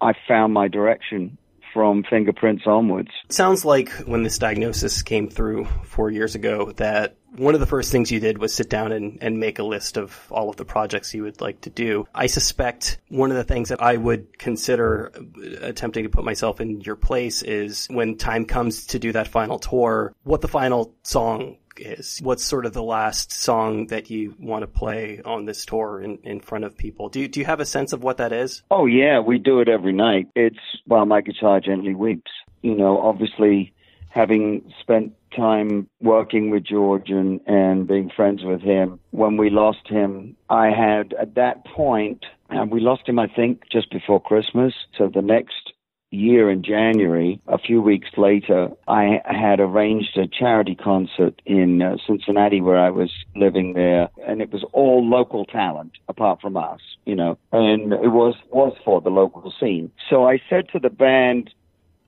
I 0.00 0.14
found 0.26 0.54
my 0.54 0.68
direction 0.68 1.36
from 1.72 2.04
fingerprints 2.08 2.64
onwards. 2.66 3.10
It 3.24 3.32
sounds 3.32 3.64
like 3.64 3.90
when 4.06 4.22
this 4.22 4.38
diagnosis 4.38 5.02
came 5.02 5.28
through 5.28 5.66
four 5.84 6.10
years 6.10 6.34
ago 6.34 6.72
that 6.76 7.16
one 7.36 7.54
of 7.54 7.60
the 7.60 7.66
first 7.66 7.92
things 7.92 8.10
you 8.10 8.20
did 8.20 8.38
was 8.38 8.54
sit 8.54 8.70
down 8.70 8.92
and, 8.92 9.18
and 9.20 9.38
make 9.38 9.58
a 9.58 9.62
list 9.62 9.96
of 9.96 10.26
all 10.30 10.48
of 10.48 10.56
the 10.56 10.64
projects 10.64 11.14
you 11.14 11.22
would 11.24 11.40
like 11.40 11.60
to 11.62 11.70
do. 11.70 12.06
I 12.14 12.26
suspect 12.26 12.98
one 13.08 13.30
of 13.30 13.36
the 13.36 13.44
things 13.44 13.68
that 13.68 13.82
I 13.82 13.96
would 13.96 14.38
consider 14.38 15.12
attempting 15.60 16.04
to 16.04 16.10
put 16.10 16.24
myself 16.24 16.60
in 16.60 16.80
your 16.80 16.96
place 16.96 17.42
is 17.42 17.86
when 17.90 18.16
time 18.16 18.44
comes 18.44 18.86
to 18.86 18.98
do 18.98 19.12
that 19.12 19.28
final 19.28 19.58
tour, 19.58 20.14
what 20.24 20.40
the 20.40 20.48
final 20.48 20.94
song 21.02 21.58
is. 21.80 22.20
What's 22.22 22.44
sort 22.44 22.66
of 22.66 22.72
the 22.72 22.82
last 22.82 23.32
song 23.32 23.86
that 23.88 24.10
you 24.10 24.34
want 24.38 24.62
to 24.62 24.66
play 24.66 25.20
on 25.24 25.44
this 25.44 25.64
tour 25.64 26.00
in, 26.00 26.18
in 26.24 26.40
front 26.40 26.64
of 26.64 26.76
people? 26.76 27.08
Do 27.08 27.20
you, 27.20 27.28
do 27.28 27.40
you 27.40 27.46
have 27.46 27.60
a 27.60 27.66
sense 27.66 27.92
of 27.92 28.02
what 28.02 28.18
that 28.18 28.32
is? 28.32 28.62
Oh 28.70 28.86
yeah, 28.86 29.20
we 29.20 29.38
do 29.38 29.60
it 29.60 29.68
every 29.68 29.92
night. 29.92 30.28
It's 30.34 30.58
While 30.86 31.06
My 31.06 31.20
Guitar 31.20 31.60
Gently 31.60 31.94
Weeps. 31.94 32.30
You 32.62 32.74
know, 32.74 33.00
obviously 33.00 33.72
having 34.10 34.72
spent 34.80 35.12
time 35.36 35.88
working 36.00 36.50
with 36.50 36.64
George 36.64 37.10
and, 37.10 37.40
and 37.46 37.86
being 37.86 38.10
friends 38.14 38.42
with 38.42 38.60
him, 38.60 38.98
when 39.10 39.36
we 39.36 39.50
lost 39.50 39.86
him, 39.86 40.36
I 40.48 40.70
had 40.70 41.14
at 41.20 41.34
that 41.34 41.64
point, 41.64 42.24
and 42.48 42.70
we 42.70 42.80
lost 42.80 43.08
him, 43.08 43.18
I 43.18 43.28
think, 43.28 43.64
just 43.70 43.90
before 43.90 44.20
Christmas. 44.20 44.72
So 44.96 45.10
the 45.12 45.22
next 45.22 45.72
year 46.10 46.50
in 46.50 46.62
January, 46.62 47.40
a 47.48 47.58
few 47.58 47.82
weeks 47.82 48.08
later, 48.16 48.70
I 48.86 49.20
had 49.24 49.60
arranged 49.60 50.16
a 50.16 50.26
charity 50.26 50.74
concert 50.74 51.40
in 51.44 51.82
uh, 51.82 51.96
Cincinnati 52.06 52.60
where 52.60 52.78
I 52.78 52.90
was 52.90 53.10
living 53.36 53.74
there, 53.74 54.08
and 54.26 54.40
it 54.40 54.50
was 54.50 54.64
all 54.72 55.06
local 55.06 55.44
talent 55.44 55.92
apart 56.08 56.40
from 56.40 56.56
us, 56.56 56.80
you 57.04 57.14
know, 57.14 57.38
and 57.52 57.92
it 57.92 58.12
was 58.12 58.34
was 58.50 58.74
for 58.84 59.00
the 59.00 59.10
local 59.10 59.52
scene. 59.60 59.90
So 60.08 60.26
I 60.26 60.40
said 60.48 60.68
to 60.72 60.78
the 60.78 60.90
band, 60.90 61.50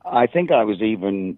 I 0.04 0.26
think 0.26 0.50
I 0.50 0.64
was 0.64 0.80
even 0.80 1.36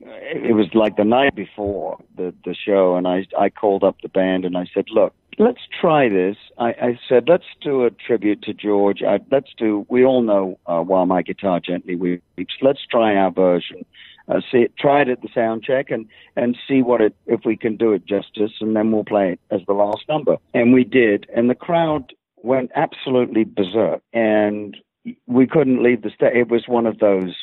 it 0.00 0.54
was 0.54 0.66
like 0.74 0.96
the 0.96 1.04
night 1.04 1.34
before 1.34 1.98
the 2.16 2.34
the 2.44 2.54
show, 2.54 2.96
and 2.96 3.06
I 3.06 3.26
I 3.38 3.50
called 3.50 3.84
up 3.84 3.96
the 4.02 4.08
band 4.08 4.44
and 4.44 4.56
I 4.56 4.66
said, 4.72 4.86
look, 4.90 5.12
let's 5.38 5.60
try 5.80 6.08
this. 6.08 6.36
I, 6.58 6.68
I 6.68 6.98
said, 7.08 7.28
let's 7.28 7.44
do 7.60 7.84
a 7.84 7.90
tribute 7.90 8.42
to 8.42 8.54
George. 8.54 9.02
I, 9.02 9.20
let's 9.30 9.50
do. 9.56 9.86
We 9.88 10.04
all 10.04 10.22
know 10.22 10.58
uh, 10.66 10.80
while 10.80 11.06
my 11.06 11.22
guitar 11.22 11.60
gently 11.60 11.96
weeps. 11.96 12.54
Let's 12.60 12.84
try 12.90 13.16
our 13.16 13.30
version. 13.30 13.84
Uh, 14.28 14.40
see 14.52 14.58
it, 14.58 14.76
try 14.76 15.00
it 15.00 15.08
at 15.08 15.22
the 15.22 15.28
sound 15.34 15.62
check 15.62 15.90
and 15.90 16.06
and 16.36 16.56
see 16.68 16.82
what 16.82 17.00
it 17.00 17.14
if 17.26 17.40
we 17.44 17.56
can 17.56 17.76
do 17.76 17.92
it 17.92 18.04
justice, 18.04 18.52
and 18.60 18.76
then 18.76 18.92
we'll 18.92 19.04
play 19.04 19.32
it 19.32 19.40
as 19.50 19.62
the 19.66 19.72
last 19.72 20.02
number. 20.08 20.36
And 20.54 20.72
we 20.72 20.84
did, 20.84 21.26
and 21.34 21.48
the 21.48 21.54
crowd 21.54 22.12
went 22.36 22.70
absolutely 22.76 23.44
berserk, 23.44 24.02
and 24.12 24.76
we 25.26 25.46
couldn't 25.46 25.82
leave 25.82 26.02
the 26.02 26.10
stage. 26.10 26.34
It 26.34 26.48
was 26.50 26.64
one 26.68 26.86
of 26.86 26.98
those 26.98 27.34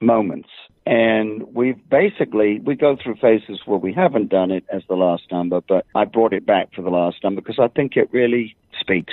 moments. 0.00 0.48
And 0.86 1.42
we've 1.54 1.78
basically, 1.90 2.60
we 2.60 2.74
go 2.74 2.96
through 3.02 3.16
phases 3.16 3.60
where 3.66 3.78
we 3.78 3.92
haven't 3.92 4.30
done 4.30 4.50
it 4.50 4.64
as 4.72 4.82
the 4.88 4.94
last 4.94 5.24
number, 5.30 5.60
but 5.60 5.84
I 5.94 6.04
brought 6.06 6.32
it 6.32 6.46
back 6.46 6.72
for 6.74 6.82
the 6.82 6.90
last 6.90 7.22
number 7.22 7.42
because 7.42 7.58
I 7.58 7.68
think 7.68 7.96
it 7.96 8.08
really 8.12 8.56
speaks, 8.80 9.12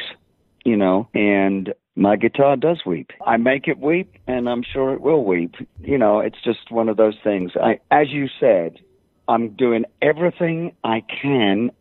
you 0.63 0.78
know, 0.78 1.10
and 1.13 1.74
my 1.98 2.15
guitar 2.15 2.56
does 2.56 2.82
weep. 2.86 3.12
I 3.26 3.38
make 3.38 3.67
it 3.67 3.80
weep 3.80 4.13
and 4.26 4.48
I'm 4.48 4.63
sure 4.63 4.93
it 4.93 5.02
will 5.02 5.26
weep. 5.26 5.56
You 5.82 5.98
know, 5.98 6.19
it's 6.19 6.41
just 6.43 6.71
one 6.71 6.88
of 6.88 6.95
those 6.98 7.15
things. 7.24 7.52
I, 7.62 7.80
as 7.91 8.08
you 8.10 8.28
said, 8.39 8.80
I'm 9.28 9.50
doing 9.56 9.86
everything 10.02 10.74
I 10.84 11.04
can 11.21 11.71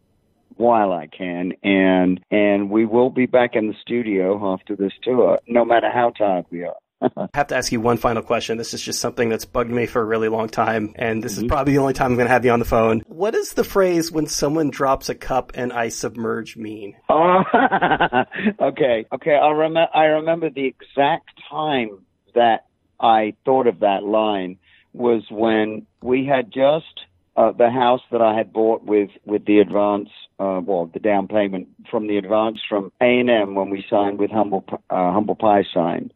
while 0.57 0.93
I 0.93 1.09
can 1.09 1.53
and 1.65 2.21
and 2.31 2.71
we 2.71 2.87
will 2.87 3.11
be 3.11 3.27
back 3.27 3.57
in 3.57 3.67
the 3.67 3.75
studio 3.83 4.53
after 4.53 4.77
this 4.77 4.93
tour 5.03 5.41
no 5.49 5.65
matter 5.65 5.91
how 5.93 6.11
tired 6.11 6.45
we 6.51 6.63
are. 6.63 6.77
I 7.17 7.29
have 7.35 7.49
to 7.49 7.57
ask 7.57 7.73
you 7.73 7.81
one 7.81 7.97
final 7.97 8.23
question. 8.23 8.59
This 8.59 8.75
is 8.75 8.83
just 8.83 9.01
something 9.01 9.29
that's 9.29 9.45
bugged 9.45 9.71
me 9.71 9.87
for 9.87 10.01
a 10.01 10.05
really 10.05 10.29
long 10.29 10.49
time, 10.49 10.95
and 10.97 11.23
this 11.23 11.35
mm-hmm. 11.35 11.45
is 11.45 11.49
probably 11.49 11.75
the 11.75 11.81
only 11.81 11.95
time 11.95 12.13
I'm 12.13 12.17
going 12.17 12.27
to 12.27 12.33
have 12.33 12.45
you 12.45 12.51
on 12.51 12.59
the 12.59 12.65
phone. 12.65 13.01
What 13.07 13.33
does 13.33 13.53
the 13.53 13.65
phrase 13.65 14.11
"when 14.11 14.27
someone 14.27 14.71
drops 14.71 15.09
a 15.09 15.15
cup 15.15 15.53
and 15.55 15.73
I 15.73 15.89
submerge" 15.89 16.57
mean? 16.57 16.97
Oh, 17.09 17.43
okay, 18.61 19.07
okay. 19.13 19.35
I 19.35 19.51
remember. 19.51 19.89
I 19.95 20.05
remember 20.05 20.51
the 20.51 20.67
exact 20.67 21.31
time 21.51 22.05
that 22.35 22.67
I 23.01 23.35
thought 23.45 23.67
of 23.67 23.81
that 23.81 24.05
line 24.05 24.59
was 24.93 25.25
when 25.31 25.87
we 26.03 26.27
had 26.27 26.53
just 26.53 27.01
uh, 27.37 27.53
the 27.53 27.71
house 27.71 28.03
that 28.13 28.23
I 28.23 28.37
had 28.37 28.53
bought 28.53 28.85
with 28.85 29.11
with 29.25 29.45
the 29.45 29.59
advance, 29.59 30.09
uh, 30.39 30.61
well, 30.65 30.91
the 30.93 31.01
down 31.01 31.29
payment 31.29 31.69
from 31.91 32.07
the 32.07 32.17
advance 32.17 32.61
from 32.69 32.93
A 33.01 33.19
and 33.19 33.31
M 33.31 33.55
when 33.55 33.71
we 33.71 33.85
signed 33.91 34.19
with 34.19 34.31
Humble 34.31 34.65
uh, 34.91 35.13
Humble 35.13 35.35
Pie 35.35 35.65
signed 35.73 36.13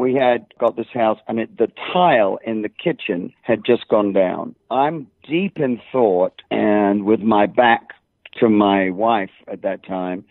we 0.00 0.14
had 0.14 0.46
got 0.58 0.76
this 0.76 0.86
house 0.94 1.18
and 1.28 1.38
it, 1.38 1.58
the 1.58 1.70
tile 1.92 2.38
in 2.44 2.62
the 2.62 2.70
kitchen 2.70 3.34
had 3.42 3.62
just 3.64 3.86
gone 3.88 4.14
down. 4.14 4.54
I'm 4.70 5.06
deep 5.28 5.58
in 5.58 5.80
thought 5.92 6.40
and 6.50 7.04
with 7.04 7.20
my 7.20 7.44
back 7.44 7.90
to 8.38 8.48
my 8.48 8.88
wife 8.88 9.30
at 9.46 9.60
that 9.60 9.84
time 9.84 10.24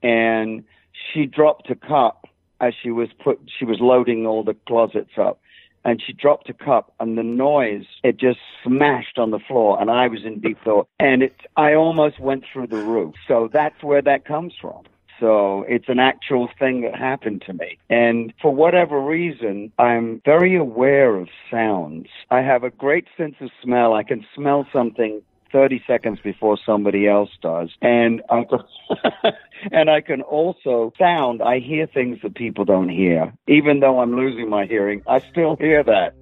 and 0.00 0.62
she 1.12 1.26
dropped 1.26 1.68
a 1.70 1.74
cup 1.74 2.28
as 2.60 2.72
she 2.80 2.90
was 2.90 3.08
put 3.22 3.40
she 3.58 3.64
was 3.64 3.78
loading 3.80 4.26
all 4.26 4.44
the 4.44 4.54
closets 4.68 5.18
up 5.18 5.40
and 5.84 6.00
she 6.04 6.12
dropped 6.12 6.48
a 6.48 6.54
cup 6.54 6.94
and 7.00 7.18
the 7.18 7.22
noise 7.22 7.84
it 8.04 8.18
just 8.18 8.38
smashed 8.62 9.18
on 9.18 9.32
the 9.32 9.40
floor 9.40 9.80
and 9.80 9.90
I 9.90 10.06
was 10.06 10.24
in 10.24 10.38
deep 10.38 10.58
thought 10.62 10.86
and 11.00 11.24
it 11.24 11.34
I 11.56 11.74
almost 11.74 12.20
went 12.20 12.44
through 12.52 12.68
the 12.68 12.76
roof. 12.76 13.14
So 13.26 13.48
that's 13.52 13.82
where 13.82 14.02
that 14.02 14.24
comes 14.24 14.52
from. 14.60 14.84
So 15.20 15.64
it's 15.68 15.88
an 15.88 15.98
actual 15.98 16.48
thing 16.58 16.82
that 16.82 16.94
happened 16.94 17.42
to 17.46 17.52
me. 17.52 17.78
And 17.88 18.32
for 18.40 18.54
whatever 18.54 19.00
reason, 19.00 19.72
I'm 19.78 20.20
very 20.24 20.56
aware 20.56 21.16
of 21.16 21.28
sounds. 21.50 22.08
I 22.30 22.42
have 22.42 22.64
a 22.64 22.70
great 22.70 23.06
sense 23.16 23.36
of 23.40 23.50
smell. 23.62 23.94
I 23.94 24.02
can 24.02 24.26
smell 24.34 24.66
something 24.72 25.22
30 25.52 25.82
seconds 25.86 26.18
before 26.22 26.58
somebody 26.66 27.08
else 27.08 27.30
does. 27.40 27.70
And 27.80 28.22
I 28.30 28.44
can, 28.44 29.32
and 29.72 29.88
I 29.90 30.00
can 30.00 30.22
also 30.22 30.92
sound, 30.98 31.40
I 31.42 31.60
hear 31.60 31.86
things 31.86 32.18
that 32.22 32.34
people 32.34 32.64
don't 32.64 32.88
hear. 32.88 33.32
Even 33.46 33.80
though 33.80 34.00
I'm 34.00 34.16
losing 34.16 34.50
my 34.50 34.66
hearing, 34.66 35.02
I 35.06 35.20
still 35.20 35.56
hear 35.56 35.82
that. 35.84 36.14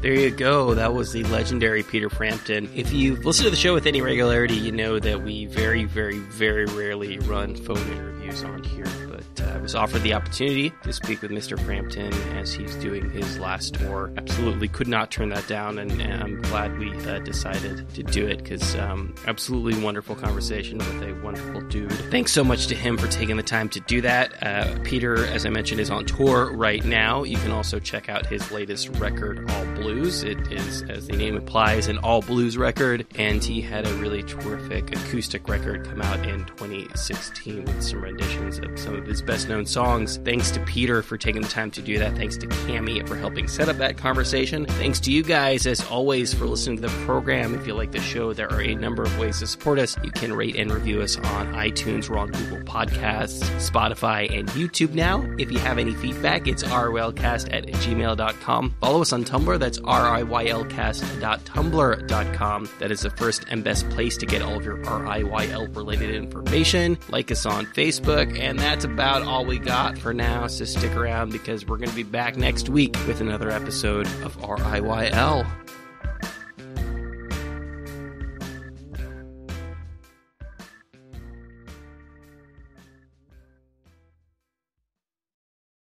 There 0.00 0.14
you 0.14 0.30
go. 0.30 0.74
That 0.74 0.94
was 0.94 1.12
the 1.12 1.24
legendary 1.24 1.82
Peter 1.82 2.08
Frampton. 2.08 2.70
If 2.74 2.90
you've 2.90 3.26
listened 3.26 3.44
to 3.44 3.50
the 3.50 3.56
show 3.56 3.74
with 3.74 3.84
any 3.84 4.00
regularity, 4.00 4.54
you 4.54 4.72
know 4.72 4.98
that 4.98 5.22
we 5.22 5.44
very, 5.44 5.84
very, 5.84 6.18
very 6.18 6.64
rarely 6.64 7.18
run 7.18 7.54
phone 7.54 7.76
interviews 7.76 8.19
on 8.44 8.62
here 8.62 8.86
but 9.10 9.42
uh, 9.44 9.58
was 9.60 9.74
offered 9.74 10.02
the 10.02 10.14
opportunity 10.14 10.72
to 10.82 10.92
speak 10.92 11.22
with 11.22 11.30
Mr. 11.30 11.58
Frampton 11.64 12.12
as 12.36 12.52
he's 12.52 12.74
doing 12.76 13.10
his 13.10 13.38
last 13.38 13.74
tour. 13.74 14.12
Absolutely 14.16 14.68
could 14.68 14.88
not 14.88 15.10
turn 15.10 15.28
that 15.30 15.46
down, 15.46 15.78
and, 15.78 15.90
and 16.00 16.22
I'm 16.22 16.40
glad 16.42 16.78
we 16.78 16.92
uh, 17.06 17.18
decided 17.20 17.88
to 17.94 18.02
do 18.02 18.26
it 18.26 18.38
because 18.38 18.76
um, 18.76 19.14
absolutely 19.26 19.82
wonderful 19.82 20.14
conversation 20.14 20.78
with 20.78 21.02
a 21.02 21.12
wonderful 21.22 21.60
dude. 21.62 21.92
Thanks 22.10 22.32
so 22.32 22.44
much 22.44 22.68
to 22.68 22.74
him 22.74 22.96
for 22.96 23.08
taking 23.08 23.36
the 23.36 23.42
time 23.42 23.68
to 23.70 23.80
do 23.80 24.00
that. 24.02 24.42
Uh, 24.42 24.78
Peter, 24.84 25.26
as 25.26 25.44
I 25.44 25.50
mentioned, 25.50 25.80
is 25.80 25.90
on 25.90 26.06
tour 26.06 26.52
right 26.52 26.84
now. 26.84 27.24
You 27.24 27.36
can 27.38 27.50
also 27.50 27.78
check 27.78 28.08
out 28.08 28.26
his 28.26 28.50
latest 28.50 28.88
record, 29.00 29.50
All 29.50 29.64
Blues. 29.74 30.22
It 30.22 30.52
is, 30.52 30.82
as 30.82 31.06
the 31.08 31.16
name 31.16 31.36
implies, 31.36 31.88
an 31.88 31.98
all 31.98 32.22
blues 32.22 32.56
record, 32.56 33.06
and 33.16 33.42
he 33.42 33.60
had 33.60 33.86
a 33.86 33.92
really 33.94 34.22
terrific 34.22 34.92
acoustic 34.96 35.48
record 35.48 35.84
come 35.84 36.00
out 36.02 36.26
in 36.26 36.44
2016 36.46 37.64
with 37.64 37.82
some 37.82 38.00
of 38.20 38.78
some 38.78 38.94
of 38.94 39.06
his 39.06 39.22
best 39.22 39.48
known 39.48 39.66
songs. 39.66 40.18
Thanks 40.24 40.50
to 40.52 40.60
Peter 40.60 41.02
for 41.02 41.16
taking 41.16 41.42
the 41.42 41.48
time 41.48 41.70
to 41.72 41.82
do 41.82 41.98
that. 41.98 42.16
Thanks 42.16 42.36
to 42.38 42.46
Cami 42.46 43.06
for 43.06 43.16
helping 43.16 43.48
set 43.48 43.68
up 43.68 43.76
that 43.78 43.96
conversation. 43.96 44.66
Thanks 44.66 45.00
to 45.00 45.12
you 45.12 45.22
guys, 45.22 45.66
as 45.66 45.84
always, 45.86 46.34
for 46.34 46.46
listening 46.46 46.76
to 46.76 46.82
the 46.82 46.88
program. 47.04 47.54
If 47.54 47.66
you 47.66 47.74
like 47.74 47.92
the 47.92 48.00
show, 48.00 48.32
there 48.32 48.50
are 48.52 48.60
a 48.60 48.74
number 48.74 49.02
of 49.02 49.18
ways 49.18 49.40
to 49.40 49.46
support 49.46 49.78
us. 49.78 49.96
You 50.02 50.10
can 50.10 50.32
rate 50.32 50.56
and 50.56 50.72
review 50.72 51.02
us 51.02 51.16
on 51.16 51.52
iTunes. 51.54 52.08
We're 52.08 52.18
on 52.18 52.30
Google 52.30 52.58
Podcasts, 52.58 53.40
Spotify, 53.58 54.30
and 54.36 54.48
YouTube 54.50 54.94
now. 54.94 55.22
If 55.38 55.50
you 55.50 55.58
have 55.58 55.78
any 55.78 55.94
feedback, 55.94 56.46
it's 56.46 56.62
rylcast 56.62 57.52
at 57.52 57.66
gmail.com. 57.66 58.74
Follow 58.80 59.02
us 59.02 59.12
on 59.12 59.24
Tumblr. 59.24 59.58
That's 59.58 59.80
riyLcast.tumblr.com. 59.80 62.68
That 62.78 62.90
is 62.90 63.00
the 63.00 63.10
first 63.10 63.44
and 63.48 63.64
best 63.64 63.88
place 63.90 64.16
to 64.18 64.26
get 64.26 64.42
all 64.42 64.54
of 64.54 64.64
your 64.64 64.76
RIYL 64.78 65.74
related 65.76 66.14
information. 66.14 66.98
Like 67.08 67.30
us 67.30 67.46
on 67.46 67.66
Facebook, 67.66 68.09
and 68.18 68.58
that's 68.58 68.84
about 68.84 69.00
about 69.00 69.22
all 69.22 69.46
we 69.46 69.58
got 69.58 69.96
for 69.96 70.12
now, 70.12 70.46
so 70.46 70.64
stick 70.66 70.94
around 70.94 71.32
because 71.32 71.66
we're 71.66 71.78
going 71.78 71.88
to 71.88 71.96
be 71.96 72.02
back 72.02 72.36
next 72.36 72.68
week 72.68 72.94
with 73.06 73.22
another 73.22 73.50
episode 73.50 74.06
of 74.22 74.36
RIYL. 74.38 75.69